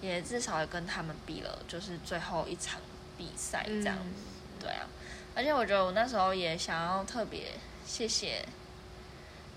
[0.00, 2.80] 也至少也跟他们比了，就是最后一场
[3.16, 4.12] 比赛这样，嗯。
[4.60, 4.86] 对啊，
[5.34, 7.52] 而且我觉得我那时候也想要特别
[7.86, 8.42] 谢谢，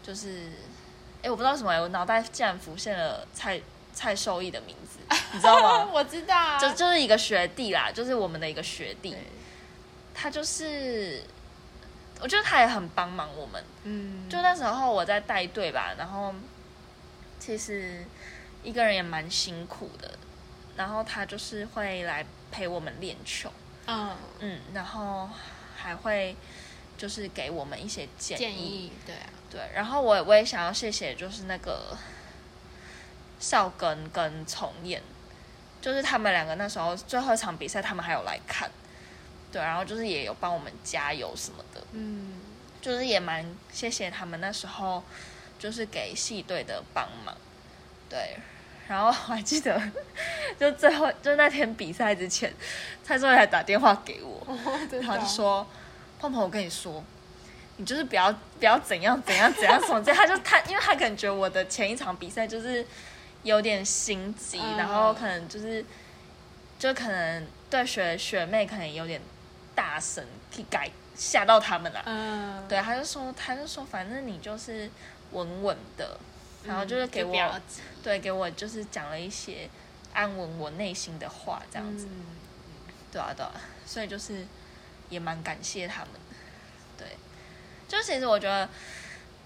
[0.03, 0.51] 就是
[1.21, 3.61] 哎我不知道什么我脑袋竟然浮现了蔡
[3.93, 4.99] 蔡受益的名字，
[5.33, 5.89] 你知道吗？
[5.91, 9.15] 我知道啊，就就是一个学弟啦，就是我们的一个学弟，
[10.13, 11.21] 他就是，
[12.21, 13.61] 我觉得他也很帮忙我们。
[13.83, 16.33] 嗯，就那时候我在带队吧，然后
[17.39, 18.05] 其实
[18.63, 20.17] 一个人也蛮辛苦的，
[20.77, 23.51] 然后他就是会来陪我们练球，
[23.87, 25.29] 嗯嗯，然后
[25.75, 26.35] 还会
[26.97, 31.97] 就是给我们一些建议，建议对啊，对，然后我我也想要谢谢，就是那个
[33.39, 35.01] 少根跟重演，
[35.81, 38.69] 就是他们两个那时候最后一场比赛，他们还有来看，
[39.51, 42.33] 对，然后就是也有帮我们加油什么的，嗯
[42.81, 45.03] 就是也蛮谢谢他们那时候
[45.57, 47.35] 就是给系队的帮忙，
[48.07, 48.37] 对，
[48.87, 49.81] 然后我还记得
[50.57, 52.53] 就最后就那天比赛之前，
[53.03, 54.45] 蔡作还打电话给我，
[54.91, 55.67] 然后就说
[56.19, 57.03] ：“胖胖，我跟你说，
[57.79, 62.85] 你就是不要不要怎样怎样怎样什么这样。”他就他，因为他感觉我的前一场比赛就是
[63.43, 64.77] 有点心急，嗯。
[64.77, 65.83] 然后可能就是
[66.77, 69.21] 就可能对学学妹可能有点
[69.73, 74.89] 大声，去改吓到他们了、嗯，对，他就说他就说，反正你就是
[75.31, 76.19] 稳稳的，
[76.65, 77.61] 然后就是给我、
[78.03, 79.69] 对给我就是讲了一些
[80.13, 82.05] 安稳我内心的话，这样子。
[82.11, 82.25] 嗯。
[83.11, 83.51] 对啊，对啊，
[83.87, 84.45] 所以就是
[85.09, 86.09] 也蛮感谢他们
[87.89, 88.69] 就其实我觉得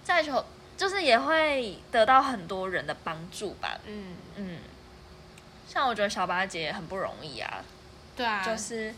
[0.03, 0.45] 在球
[0.77, 3.79] 就是也会得到很多人的帮助吧。
[3.85, 4.59] 嗯，嗯，
[5.67, 7.63] 像我觉得小八姐也很不容易啊，
[8.15, 8.93] 对啊，就是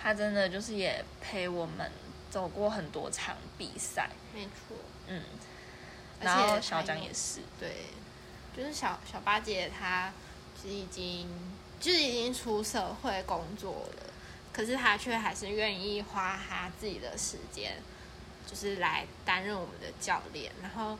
[0.00, 1.90] 她真的就是也陪我们
[2.30, 4.08] 走过很多场比赛。
[4.32, 4.76] 没错，
[5.08, 5.22] 嗯，
[6.20, 7.40] 然后小张也是。
[7.58, 7.86] 对，
[8.56, 10.12] 就是小小八姐她
[10.62, 11.28] 其实已经
[11.80, 14.02] 就是已经出社会工作了，
[14.52, 17.82] 可是她却还是愿意花她自己的时间，
[18.46, 20.98] 就是来担任我们的教练，然后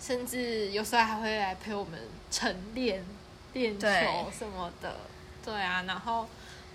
[0.00, 3.04] 甚至有时候还会来陪我们晨练、
[3.52, 3.86] 练球
[4.36, 4.96] 什么的。
[5.44, 6.28] 对啊，然后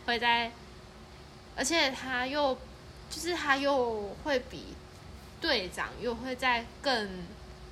[0.05, 0.51] 会在，
[1.55, 2.57] 而且他又
[3.09, 4.75] 就是他又会比
[5.41, 7.25] 队长又会在更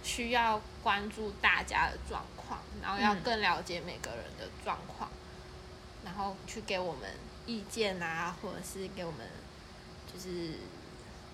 [0.04, 5.10] 需要关注大家的状况，然后要嗯更了解每个人的状况，
[6.04, 7.10] 然后去给我们
[7.46, 9.26] 意见啊，或者是给我们
[10.12, 10.56] 就是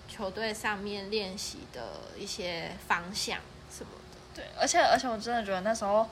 [0.08, 1.82] 球队上面练习的
[2.18, 3.38] 一些方向
[3.70, 4.18] 什么的。
[4.34, 6.08] 对，而且而且我真的觉得那时候，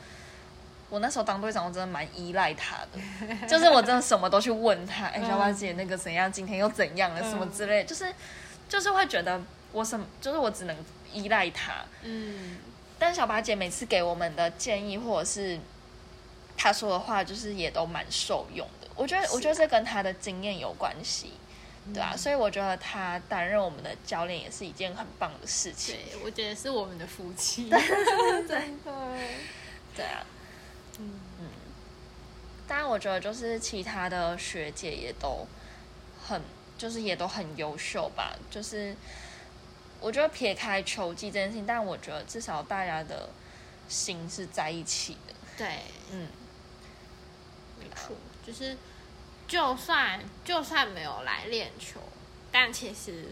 [0.91, 2.99] 我那时候当队长，我真的蛮依赖他的，
[3.47, 8.13] 就是我真的什么都去问他，哎、嗯小八姐那个怎样，今天又怎样了，什么之类，就是
[8.69, 9.41] 就是会觉得
[9.73, 10.77] 我什么，就是我只能
[11.13, 11.85] 依赖他。
[12.03, 12.59] 嗯，
[12.99, 15.59] 但是小八姐每次给我们的建议或者是
[16.57, 18.89] 她说的话，就是也都蛮受用的。
[18.95, 21.33] 我觉得，我觉得这跟她的经验有关系，
[21.93, 25.97] 对啊，所以我觉得他担任我们的教练也是一件很棒的事情。
[25.97, 27.69] 对，我觉得是我们的福气。
[27.69, 27.79] 对
[28.49, 28.71] 对，
[29.95, 30.25] 对啊，
[30.99, 31.21] 嗯
[32.67, 35.47] 当然，我觉得就是其他的学姐也都
[36.27, 36.41] 很，
[36.79, 38.35] 就是也都很优秀吧。
[38.51, 38.97] 就是
[40.01, 43.29] 我觉得撇开球技这件事情，但我觉得至少大家的
[43.87, 45.35] 心是在一起的。
[45.59, 45.81] 对，
[46.11, 46.29] 嗯，
[47.79, 48.17] 没错，
[48.47, 48.75] 就是
[49.47, 52.01] 就算就算没有来练球，
[52.51, 53.27] 但其实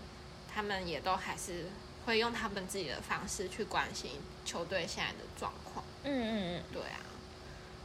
[0.52, 1.66] 他们也都还是
[2.04, 4.12] 会用他们自己的方式去关心
[4.44, 5.84] 球队现在的状况。
[6.04, 7.00] 嗯嗯嗯，对啊，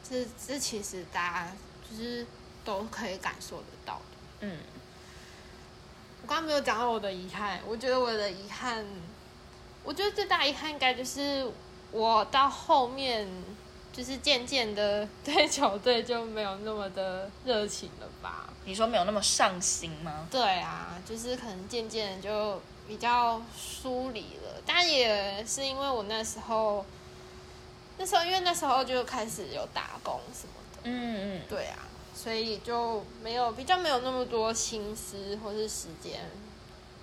[0.04, 1.52] 这这其实大家
[1.90, 2.26] 就是
[2.66, 4.02] 都可以感受得到的。
[4.42, 4.58] 嗯，
[6.24, 8.86] 我刚刚没有讲到我的遗憾，我觉得我的遗憾，
[9.84, 11.50] 我觉得最大遗憾应该就是
[11.92, 13.28] 我到后面
[13.98, 18.48] 就是渐渐的对 球队就没有那么的热情了吧？
[18.64, 20.28] 你说没有那么上心吗？
[20.30, 26.86] 对啊，就是可能渐渐的就比较疏离了，但也是因为我那时候，
[27.98, 31.80] 那时候因为那时候就开始有打工什么的，嗯嗯对啊，
[32.14, 36.20] 所以就没有比较没有那么多心思或是时间，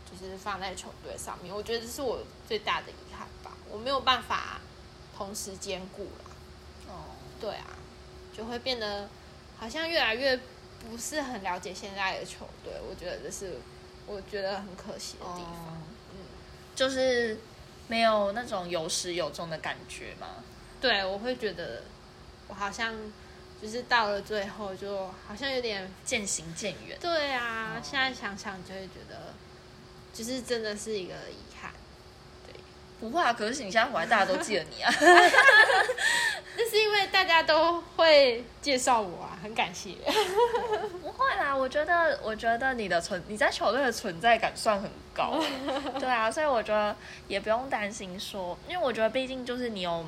[0.09, 1.53] 就就是放在球队上面。
[1.53, 4.61] 我觉得这是我最大的遗憾吧，我没有办法
[5.17, 6.24] 同时兼顾了。
[7.45, 7.67] 哦，对啊，
[8.37, 9.09] 就会变得
[9.59, 10.37] 好像越来越
[10.81, 12.73] 不是很了解现在的球队。
[12.89, 13.59] 我觉得这是
[14.07, 15.53] 我觉得很可惜的地方。
[15.53, 15.77] 哦
[16.13, 16.17] 嗯，
[16.75, 17.39] 就是
[17.89, 20.43] 没有那种有始有终的感觉嘛。
[20.81, 21.83] 对，我会觉得
[22.49, 22.95] 我好像
[23.63, 26.99] 就是到了最后，就好像有点渐行渐远。
[27.01, 27.77] 对啊。
[27.77, 29.35] 哦现在想想就会觉得，
[30.13, 31.71] 就是真的是一个遗憾。
[33.01, 34.93] 不会啊，可是你现在回来，大家都记得你啊。
[36.75, 39.93] 那是因为大家都会介绍我啊，很感谢。
[41.01, 45.41] 不会啦，我觉得，我觉得你的存你在球队的存在感算很高，
[46.01, 46.97] 对啊，所以我觉得
[47.29, 50.05] 也不用担心说，因为我觉得毕竟就是你有，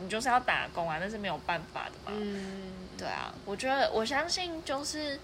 [0.00, 2.16] 你就是要打工啊，那是没有办法的嘛。
[2.18, 5.20] 嗯，对啊，我觉得我相信就是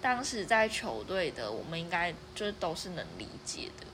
[0.00, 3.86] 当时在球队的，我们应该就是都是能理解的，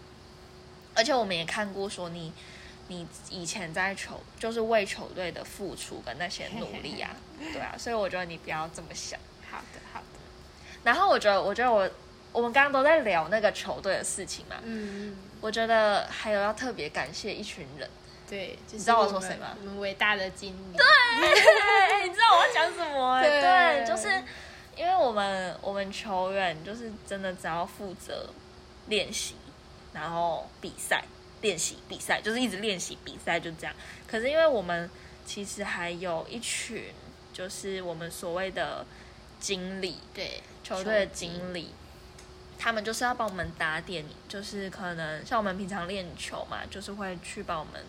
[0.95, 2.31] 而且我们也看过说你
[2.91, 9.19] 你以前在球就是为球队的付出跟那些努力啊， 对啊，所以我觉得你不要这么想。
[9.49, 10.19] 好的，好的。
[10.83, 11.89] 然后我觉得，我觉得我
[12.33, 17.89] 我们刚刚都在聊那个球队的事情嘛，嗯，我觉得还有要特别感谢一群人。
[18.29, 20.77] 对，就是知道我说谁吗我们伟大的经理。
[20.77, 20.85] 对，
[22.09, 24.09] 你知道我要讲什么、对，就是
[24.77, 28.29] 因为我们我们球员就是真的只要负责
[28.87, 29.37] 练习，
[29.93, 31.05] 然后比赛，
[31.43, 33.75] 练习比赛，就是一直练习比赛，就这样。
[34.07, 34.91] 可是因为我们
[35.25, 36.93] 其实还有一群，
[37.33, 38.85] 就是我们所谓的
[39.39, 41.73] 经理，对，球队的经理，
[42.59, 47.83] 他们就是要帮我们打点，就是可能像我们平常练球嘛，就是会去帮我们，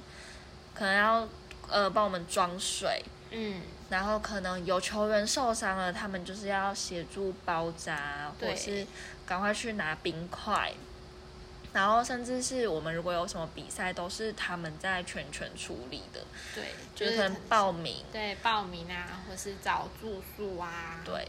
[0.74, 1.28] 可能要
[1.68, 8.88] 呃帮我们装水，嗯，然后可能有球员受伤了，他们就是要协助包扎，或者是
[9.26, 10.72] 赶快去拿冰块。
[11.74, 16.22] 然后甚至是我们如果有什么比赛，都是他们在全权处理的，
[16.54, 21.28] 对，就是可能报名，对报名啊，或是找住宿啊，对，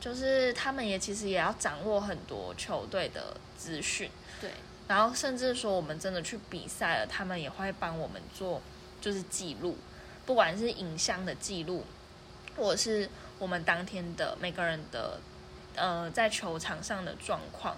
[0.00, 4.10] 就是他们也其实也要掌握很多球队的资讯，
[4.40, 4.50] 对
[4.88, 8.60] 然后甚至说我们真的去比赛了，他们也会帮我们做
[9.00, 9.78] 就是记录，
[10.26, 11.84] 不管是影像的记录，
[12.56, 13.08] 或者是
[13.38, 15.20] 我们当天的每个人的
[15.76, 17.76] 呃在球场上的状况，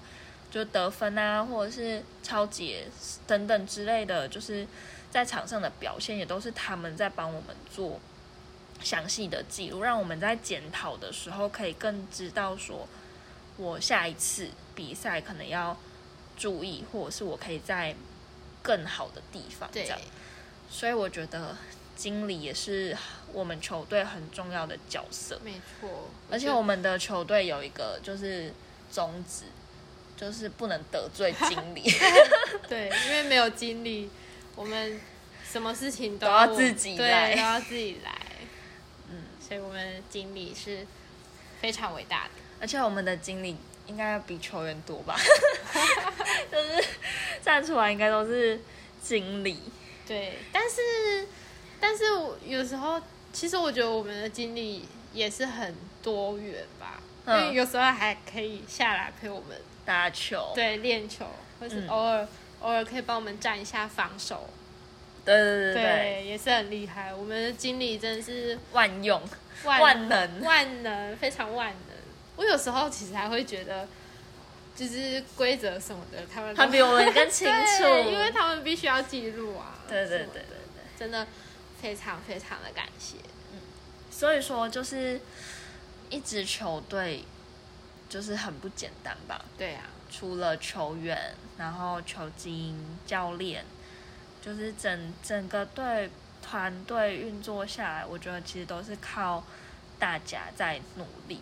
[0.54, 2.86] 就得分啊，或者是超节
[3.26, 4.64] 等等之类的，就是
[5.10, 7.98] 在场上的表现，也都是他们在帮我们做
[8.80, 12.86] 详细的记录，让我们在检讨的时候可以更知道说，
[13.56, 15.76] 我下一次比赛可能要
[16.36, 17.92] 注意，或者是我可以在
[18.62, 19.98] 更好的地方这样。
[20.70, 21.56] 所以我觉得
[21.96, 22.96] 经理也是
[23.32, 25.40] 我们球队很重要的角色。
[25.42, 26.08] 没错。
[26.30, 28.52] 而且我们的球队有一个就是
[28.88, 29.46] 宗旨，
[30.16, 31.82] 就是不能得罪 经理，
[32.68, 34.08] 对，因为没有经理，
[34.54, 35.00] 我们
[35.48, 38.12] 什么事情都都要自己对来都要自己来。
[39.10, 40.86] 嗯，所以我们的经理是
[41.60, 42.30] 非常伟大的。
[42.60, 43.56] 而且我们的经理
[43.86, 45.16] 应该要比球员多吧？
[46.50, 46.84] 就是
[47.42, 48.58] 站出来应该都是
[49.02, 49.58] 经理，
[50.06, 51.26] 对，但是
[51.78, 52.04] 但是
[52.46, 53.00] 有时候，
[53.32, 61.26] 其实我觉得我们的经历也是很多元吧，因为嗯，有时候还可以下来陪我们打球，对练球，
[61.60, 62.28] 或是嗯偶尔、
[62.60, 64.48] 偶尔可以帮我们站一下防守，
[65.24, 67.12] 对对对也是很厉害。
[67.12, 69.20] 我们的经理真的是万用
[69.64, 71.96] 万万能，万能，非常万能。
[72.36, 73.86] 我有时候其实还会觉得，
[74.74, 77.46] 就是规则什么的，他们都他比我们更清
[77.78, 79.78] 楚， 因为他们必须要记录啊。
[79.88, 81.26] 对对对对对，真的
[81.80, 83.16] 非常非常的感谢。
[83.52, 83.60] 嗯
[84.10, 85.20] 所以说就是
[86.08, 87.24] 一支球队
[88.14, 89.44] 就是很不简单吧。
[89.58, 93.64] 对啊，除了球员，然后球经、教练，
[94.40, 96.08] 就是整整个队
[96.40, 99.42] 团队运作下来，我觉得其实都是靠
[99.98, 101.40] 大家在努力。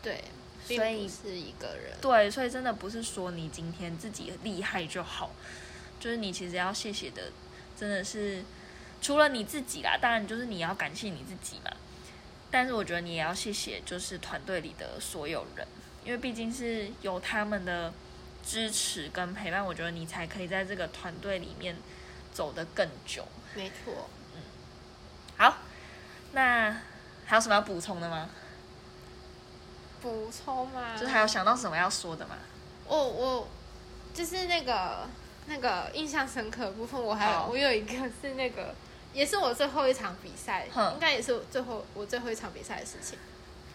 [0.00, 0.22] 对，
[0.68, 1.98] 并所以不是一个人。
[2.00, 5.32] 对，所以真的不是说你今天自己厉害就好，
[5.98, 7.32] 就是你其实要谢谢的，
[7.76, 8.44] 真的是
[9.02, 11.72] 除了你自己啦，当然就是你要感谢你自己嘛。
[12.52, 15.66] 但是我觉得你也要谢谢，就是团队里的所有人，
[16.04, 17.92] 因为毕竟是有他们的
[18.44, 21.76] 支持跟陪伴，我觉得你才可以在这个团队里面
[22.32, 23.26] 走得更久。
[23.54, 24.40] 没错，嗯
[25.36, 25.58] 好，
[26.32, 26.76] 那
[27.24, 28.28] 还有什么要补充的吗？
[30.02, 30.94] 补充吗？
[30.94, 32.36] 就是还有想到什么要说的吗？
[32.86, 33.48] 我我
[34.12, 35.08] 就是那个
[35.46, 38.74] 那个印象深刻的部分，我还有好我有一个是那个，
[39.14, 43.18] 也是我最后一场比赛，应该也是最后我最后一场比赛的事情，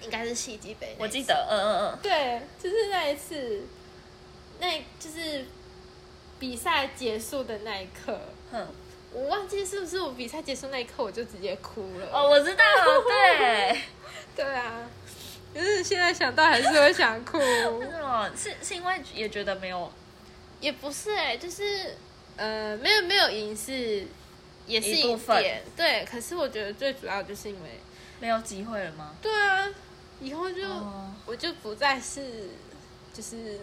[0.01, 0.95] 应该是戏剧杯。
[0.97, 3.61] 我记得，嗯嗯嗯，对，就是那一次，
[4.59, 5.45] 那就是
[6.39, 8.19] 比赛结束的那一刻，
[8.51, 8.67] 哼，
[9.11, 12.07] 我忘记是不是我比赛结束那一刻我就直接哭了。
[12.11, 12.63] 哦，我知道，
[13.07, 13.77] 对，
[14.35, 14.89] 对啊，
[15.53, 17.37] 可是现在想到还是会想哭。
[17.37, 18.29] 为什么？
[18.37, 19.91] 是是因为也觉得没有
[20.59, 21.95] 也不是哎、就是
[22.37, 24.05] 呃，没有没有赢是
[24.65, 25.43] 也是一部分
[25.75, 27.79] 对，可是我觉得最主要就是因为
[28.19, 29.15] 没有机会了吗？
[29.21, 29.67] 对啊，
[30.19, 32.49] 以后就、哦我就不再是
[33.13, 33.59] 就是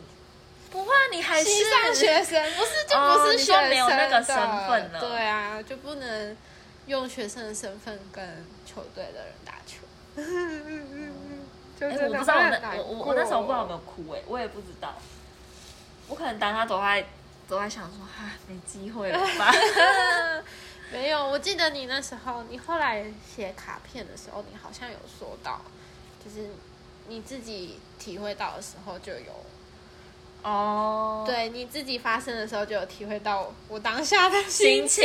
[0.71, 6.37] 不怕，你还是西上学生，不是就哦不是学生、你说没有那个身份了对啊，就不能
[6.87, 9.79] 用学生的身份跟球队的人打球。
[11.79, 12.37] 就哎、真的我不知道
[12.77, 14.95] 我我我我那时候不知道有没有哭哎、我也不知道。
[16.09, 17.05] 我可能当他都在
[17.49, 19.53] 都在想说，啊，没机会了吧？
[20.93, 23.05] 没有，我记得你那时候，你后来
[23.35, 25.61] 写卡片的时候，你好像有说到，
[26.27, 26.49] 就是
[27.07, 29.45] 你自己体会到的时候就有，
[30.43, 34.89] 哦，，对你自己发生的时候就有体会到我当下的心情。
[34.89, 35.05] 情，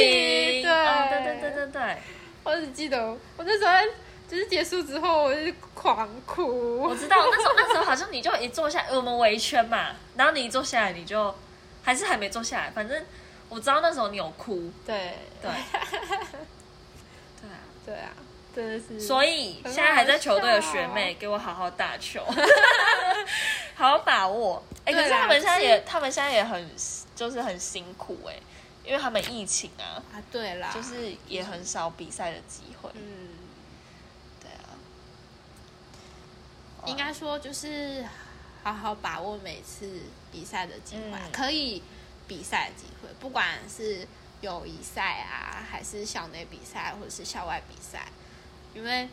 [0.63, 1.97] 对、哦，对对对对对，
[2.43, 3.93] 我只记得我那时候
[4.27, 6.79] 就是结束之后，我就是狂哭。
[6.79, 6.95] 我。
[6.95, 11.35] 知道那时候那时候好像你就一坐下，我们围一圈嘛，然后你一坐下来，你就
[11.83, 13.05] 还是还没坐下来，反正
[13.49, 15.13] 我知道那时候你有哭，对。
[15.39, 15.51] 对，
[17.41, 17.59] 对啊。
[17.85, 18.09] 对啊，
[18.55, 18.99] 真的是。
[18.99, 22.23] 所以现在还在球队的学妹，给我好好打球，
[23.75, 24.63] 好好把握。
[24.85, 26.69] 哎、可是他们现在也，他们现在也很，
[27.15, 28.35] 就是很辛苦哎、
[28.83, 32.89] 因为他们疫情啊，啊，对啦，就是也很少比赛的机会。
[32.95, 33.29] 嗯，
[34.39, 34.73] 对啊，
[36.87, 38.03] 应该说就是
[38.63, 41.31] 好好把握每次比赛的机会啊，嗯。
[41.31, 41.83] 可以
[42.27, 44.07] 比赛的机会，不管是
[44.41, 48.07] 友谊赛啊，还是校内比赛，或者是校外比赛，
[48.73, 49.07] 因为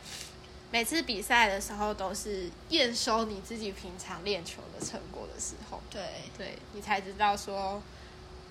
[0.70, 6.02] 每次比赛的时候都是验收你自己平常练球的成果的时候，对，
[6.36, 7.82] 对你才知道说。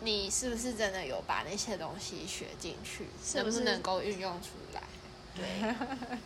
[0.02, 3.08] 你是不是真的有把那些东西学进去？
[3.26, 4.84] 是不是能够运用出来？
[5.36, 5.74] 对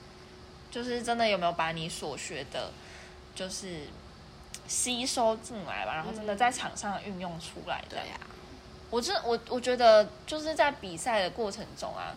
[0.72, 2.72] 就是真的有没有把你所学的，
[3.34, 3.80] 就是
[4.66, 7.98] 吸收进来吧，然后真的在场上运用出来的。
[7.98, 8.18] 对呀、
[8.88, 12.16] 我这我我觉得就是在比赛的过程中啊，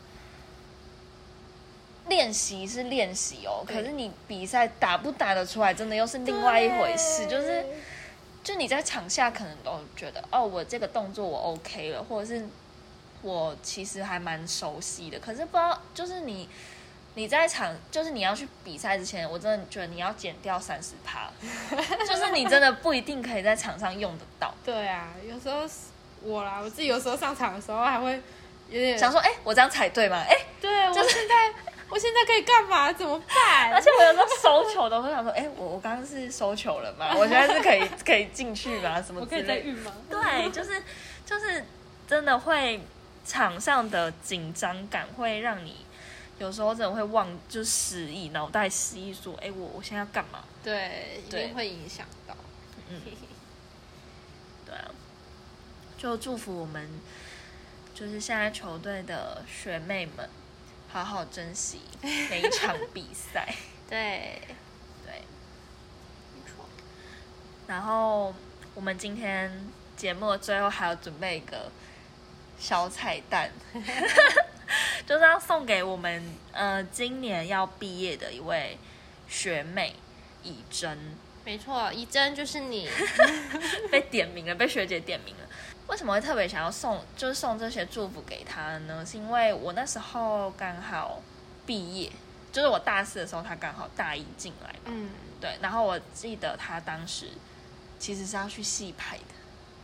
[2.07, 7.25] 练习是练习哦，可是你比赛打不打得出来，真的又是另外一回事。
[7.27, 7.65] 就是
[8.43, 12.47] 就你在场下可能都觉得哦，我这个动作我 OK 了，或者是
[13.21, 16.49] 我其实还蛮熟悉的，可是不知道就是你。
[17.17, 21.31] 你在场就是你要去比赛之前，我真的觉得你要减掉三十趴，
[22.05, 24.53] 就是你真的不一定可以在场上用得到。
[24.65, 25.65] 对啊，有时候
[26.21, 28.21] 我啦，我自己有时候上场的时候还会
[28.69, 30.25] 有点想说，哎、我这样踩对吗？
[30.27, 31.53] 哎、对我就是现在
[31.89, 32.91] 我现在可以干嘛？
[32.91, 33.71] 怎么办？
[33.73, 37.13] 而且我有时候收球的，我会想说，哎、我我刚刚是收球了吗？
[37.17, 39.01] 我现在是可以可以进去吗？
[39.01, 39.37] 什么我可？
[39.37, 39.91] 以再运吗？
[40.09, 40.81] 对，就是
[41.25, 41.63] 就是
[42.07, 42.81] 真的会
[43.25, 45.85] 场上的紧张感会让你
[46.39, 50.43] 有时候真的会忘，就是失忆，脑袋失忆，说，哎、我我现在要干嘛？
[50.63, 52.35] 对，一定会影响到。
[52.89, 52.99] 嗯，
[54.65, 54.89] 对啊，
[55.97, 56.89] 就祝福我们
[57.93, 60.29] 就是现在球队的学妹们，
[60.95, 61.81] 好好珍惜
[62.29, 63.53] 每一场比赛。
[63.89, 64.41] 对，
[65.03, 65.21] 对。
[66.33, 66.65] 没错。
[67.67, 68.33] 然后
[68.73, 69.51] 我们今天
[69.97, 71.69] 节目最后还要准备一个
[72.57, 73.51] 小彩蛋，
[75.05, 76.23] 就是要送给我们
[76.53, 78.77] 呃今年要毕业的一位
[79.27, 79.93] 学妹
[80.43, 80.97] 以真，
[81.43, 82.89] 没错，以真就是你。
[83.91, 85.44] 被点名了，被学姐点名了。
[85.87, 89.05] 为什么会特别想要送，就是送这些祝福给他呢？
[89.05, 91.21] 是因为我那时候刚好
[91.65, 92.11] 毕业，
[92.51, 94.85] 就是我大四的时候，他刚好大一进来嘛。
[94.85, 95.09] 嗯，
[95.39, 97.29] 对，然后我记得他当时
[97.99, 99.23] 其实是要去戏拍的。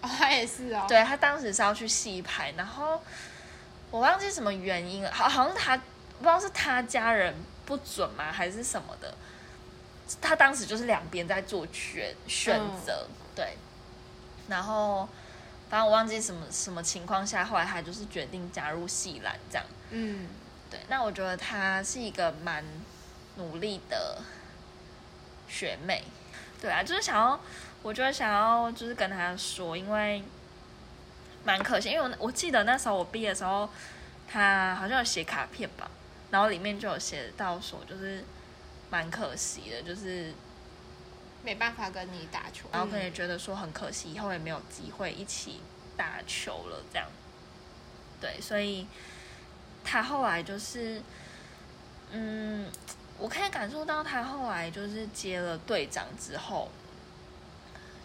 [0.02, 0.86] 哦，他也是哦。
[0.88, 3.02] 对他当时是要去戏拍，然后
[3.92, 7.36] 我忘记什么原因了，好好像是他不知道是他家人
[7.66, 9.14] 不准吗，还是什么的。
[10.20, 13.56] 他当时就是两边在做选选择，对。
[14.48, 15.08] 然后
[15.72, 19.66] 反正我忘记什么什么情况下，后来他就是决定加入戏篮这样。
[19.92, 20.28] 嗯，
[20.70, 22.62] 对，那我觉得她是一个蛮
[23.38, 24.22] 努力的
[25.48, 26.04] 学妹，
[26.60, 27.40] 对啊，就是想要，
[27.82, 30.22] 我觉得想要就是跟她说，因为
[31.46, 33.70] 蛮可惜，因为我我记得那时候我毕业的时候，
[34.28, 35.90] 她好像有写卡片吧，
[36.32, 38.26] 然后里面就有写到说，就是
[38.90, 40.34] 蛮可惜的，就是
[41.44, 42.70] 没办法跟你打球。
[42.72, 45.62] 然后可能觉得说很可惜，以后也没有机会一起
[45.98, 47.08] 打球了，这样。
[48.20, 48.86] 对，所以
[49.84, 51.02] 他后来就是，
[52.12, 52.70] 嗯，
[53.18, 56.70] 我可以感受到他后来就是接了队长之后，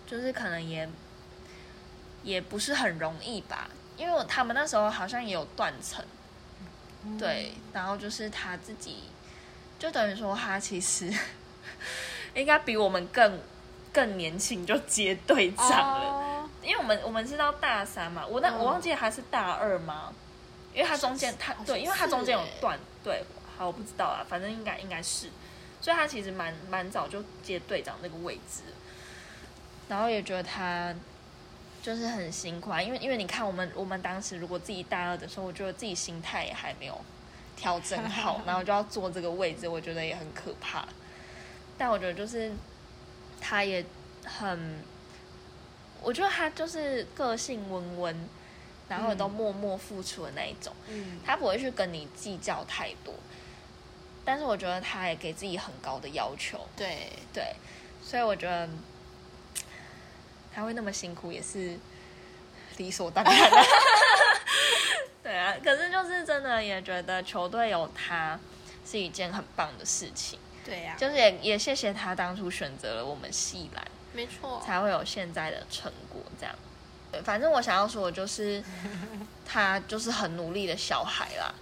[0.07, 0.89] 就是可能也
[2.23, 3.69] 也不是很容易吧，
[3.99, 6.03] 因为他们那时候好像也有断层，
[7.19, 9.05] 对，然后就是他自己，
[9.79, 11.13] 就等于说他其实
[12.37, 13.41] 应该比我们更
[13.93, 16.49] 更年轻就接队长了，哦。
[16.63, 18.59] 因为我们我们是到大三嘛，我那、嗯。
[18.59, 20.13] 我忘记他是大二吗？
[20.75, 23.25] 因为他中间他对，因为他中间有断，对，
[23.57, 25.31] 好我不知道啊，反正应该应该是，
[25.81, 28.63] 所以他其实蛮蛮早就接队长那个位置，
[29.89, 30.95] 然后也觉得他
[31.83, 37.01] 就是很辛苦啊，因为因为你看我们我们当时如果自己大二的时候，我觉得自己心态也还没有
[37.57, 40.85] 调整好， 然后就要坐这个位置，我觉得也很可怕。
[41.79, 42.53] 但我觉得就是
[43.41, 43.85] 他也
[44.25, 44.83] 很，
[46.03, 48.29] 我觉得他就是个性温温，
[48.89, 53.15] 然后也都嗯默默付出的那一种，嗯，他不会去跟你计较太多。
[54.25, 57.55] 但是我觉得他也给自己很高的要求，对，对，
[58.03, 58.69] 所以我觉得
[60.53, 61.79] 他会那么辛苦也是
[62.77, 63.57] 理所当然的。
[65.23, 68.39] 对啊，可是就是真的也觉得球队有他
[68.85, 76.21] 是一件很棒的事情，对呀、就是也也谢谢他当初选择了我们系篮，没错，才会有现在的成果。
[76.39, 76.53] 这样，
[77.13, 78.63] 对，反正我想要说的就是
[79.47, 81.55] 他就是很努力的小孩啦，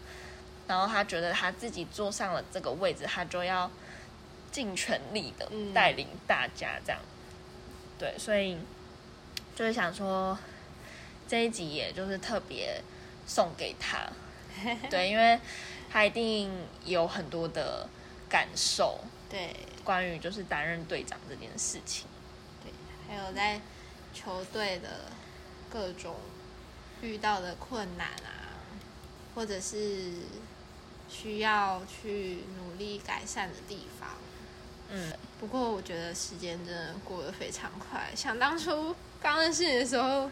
[0.67, 3.71] 然后他觉得他自己坐上了这个位置，他就要
[4.51, 5.75] 尽全力的嗯。
[5.75, 7.01] 带领大家这样。
[7.99, 8.57] 对，所以
[9.55, 10.37] 就是想说
[11.29, 12.81] 这一集也就是特别
[13.27, 13.99] 送给他，
[14.89, 15.39] 对，因为
[15.91, 16.51] 他一定
[16.85, 17.87] 有很多的
[18.35, 18.99] 感受
[19.31, 19.55] 对
[19.85, 22.05] 关于就是担任队长这件事情。
[22.65, 22.73] 对，
[23.07, 23.61] 还有在
[24.13, 25.03] 球队的
[25.71, 26.17] 各种
[27.01, 28.59] 遇到的困难啊，
[29.37, 30.15] 或者是
[31.09, 34.09] 需要去努力改善的地方。
[34.91, 40.29] 嗯，不过我觉得时间真的过得非常快，想当初刚认识你的时候，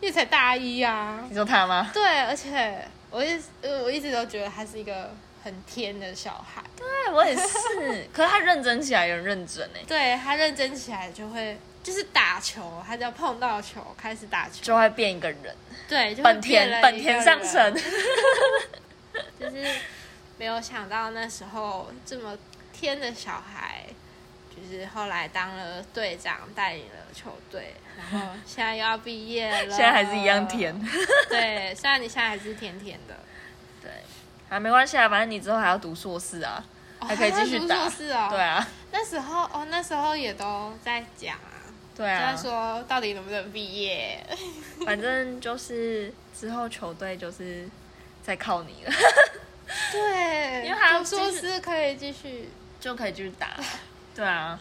[0.00, 1.24] 也才大一啊。
[1.28, 1.88] 你说他吗？
[1.94, 5.14] 对，而且我一我一直都觉得他是一个
[5.48, 8.06] 很天的小孩，对，我也是。
[8.12, 15.56] 可是他认真起来也很认真哎，对他认真起来就会就是打球，他只要碰到球开始打球，就会变一个人，
[15.88, 17.74] 对，就会本田本田上神。
[19.40, 19.66] 就是
[20.36, 22.36] 没有想到那时候这么
[22.72, 23.86] 天的小孩，
[24.54, 30.78] 就是后来当了队长，带领了球队，然后现在又要毕业了， 现在还是一样甜。
[31.30, 33.27] 对，虽然你现在还是甜甜的，对，
[34.48, 36.62] 啊，没关系啊，反正你之后还要读硕士啊，
[37.00, 37.88] 哦还可以继续打。
[38.30, 41.60] 对，啊，那时候哦，那时候也都在讲啊，
[41.96, 44.24] 对啊在，说到底能不能毕业。
[44.86, 47.68] 反正就是之后球队就是
[48.22, 48.92] 在靠你了，
[49.92, 52.48] 对，因为还要读硕士可以继续。
[52.80, 53.48] 就可以继续打。
[54.14, 54.56] 对啊，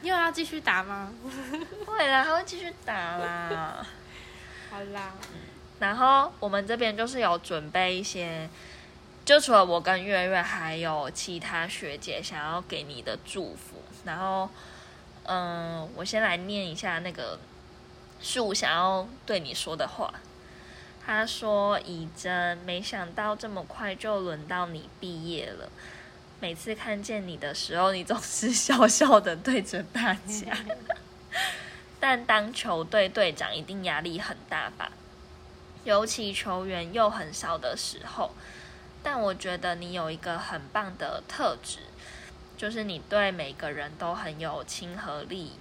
[0.00, 1.12] 你有要继续打吗？
[1.84, 3.84] 会啦，还会继续打啦。
[4.70, 5.12] 好啦，
[5.80, 8.48] 然后我们这边就是有准备一些，
[9.26, 13.82] 就除了我跟月月，还有其他学姐想要给你的祝福。
[14.04, 14.48] 然后，
[15.24, 17.36] 嗯，我先来念一下那个
[18.20, 20.14] 树想要对你说的话。
[21.04, 25.68] 他说：“以真，没想到这么快就轮到你毕业了。
[26.38, 30.56] 每次看见你的时候，你总是 笑笑的对着大家。
[31.98, 34.92] 但当球队队长一定压力很大吧？
[35.82, 38.30] 尤其球员又很少的时候。
[39.06, 41.78] 但我觉得你有一个很棒的特质，
[42.56, 45.52] 就是你对每个人都很有亲和力，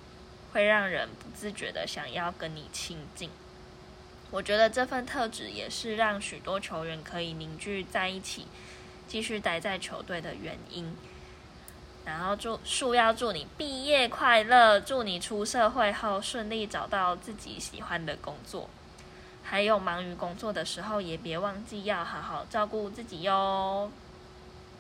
[0.52, 3.30] 会让人不自觉的想要跟你亲近。
[4.32, 8.48] 我觉得这份特质也是让许多球员可以凝聚在一起，
[9.08, 10.98] 继续待在球队的原因。
[12.04, 18.68] 然后祝树要祝你毕业快乐，祝你出社会后顺利找到自己喜欢的工作。
[19.48, 23.92] 还有忙于工作的时候，也别忘记要好好照顾自己哟。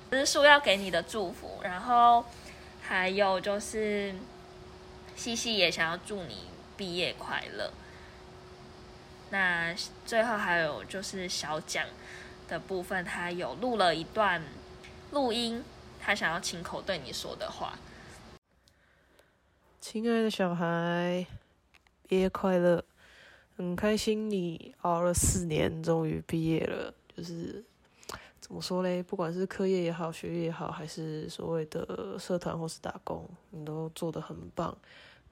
[0.09, 1.59] 这是树要给你的祝福。
[1.63, 2.25] 然后
[2.81, 4.15] 还有就是，
[5.15, 7.71] 西西也想要祝你毕业快乐。
[9.29, 9.73] 那
[10.05, 11.85] 最后还有就是小蒋
[12.47, 14.43] 的部分，他有录了一段
[15.11, 15.63] 录音，
[16.01, 17.77] 他想要亲口对你说的话。
[19.79, 21.27] 亲爱的小孩，
[22.07, 22.83] 毕业快乐！
[23.57, 26.93] 很开心你熬了四年，终于毕业了。
[27.15, 27.63] 就是
[28.41, 29.01] 怎么说嘞？
[29.01, 34.77] 不管是课业也好，学业也好，还是所谓的社团或是打工，你都做得很棒。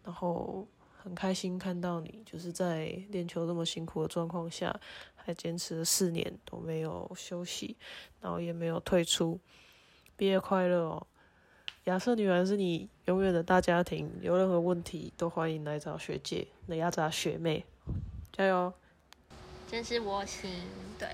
[0.05, 0.65] 然后
[0.97, 4.73] 很开心看到你，就是在练球这么辛苦的状况下，
[5.15, 7.75] 还坚持了四年都没有休息，
[8.21, 9.37] 然后也没有退出。
[10.15, 11.07] 毕业快乐哦！
[11.85, 17.65] 亚瑟女篮是你永远的大家庭，有任何问题都欢迎来找学姐，来找学妹。
[18.35, 18.73] 加油！
[19.69, 20.67] 真是窝心。
[20.97, 21.07] 对，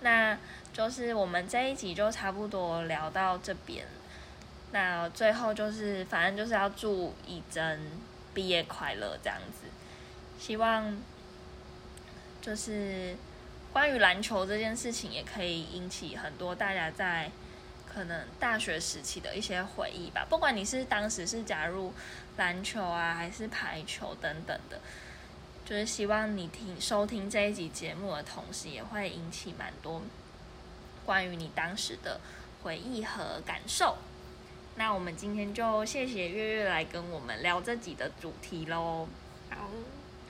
[0.00, 0.36] 那
[0.72, 3.86] 就是我们这一集就差不多聊到这边。
[4.72, 7.80] 那最后就是，反正就是要祝以真
[8.34, 9.68] 毕业快乐这样子。
[10.38, 10.96] 希望
[12.42, 13.16] 就是
[13.72, 17.30] 关于篮球这件事情，也可以引起很多大家在
[17.86, 20.26] 可能大学时期的一些回忆吧。
[20.28, 21.92] 不管你是当时是加入
[22.36, 24.78] 篮球啊，还是排球等等的，
[25.66, 30.00] 就是希望你听收听这一集节目的同时，也会引起蛮多
[31.04, 32.20] 关于你当时的
[32.62, 33.96] 回忆和感受。
[34.76, 39.08] 那我们今天就谢谢月月来跟我们聊这集的主题喽。
[39.50, 39.68] 好，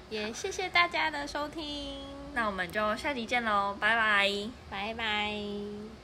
[0.09, 1.99] 也谢谢大家的收听，
[2.33, 4.31] 那我们就下集见喽，拜拜。
[4.71, 5.96] 拜拜。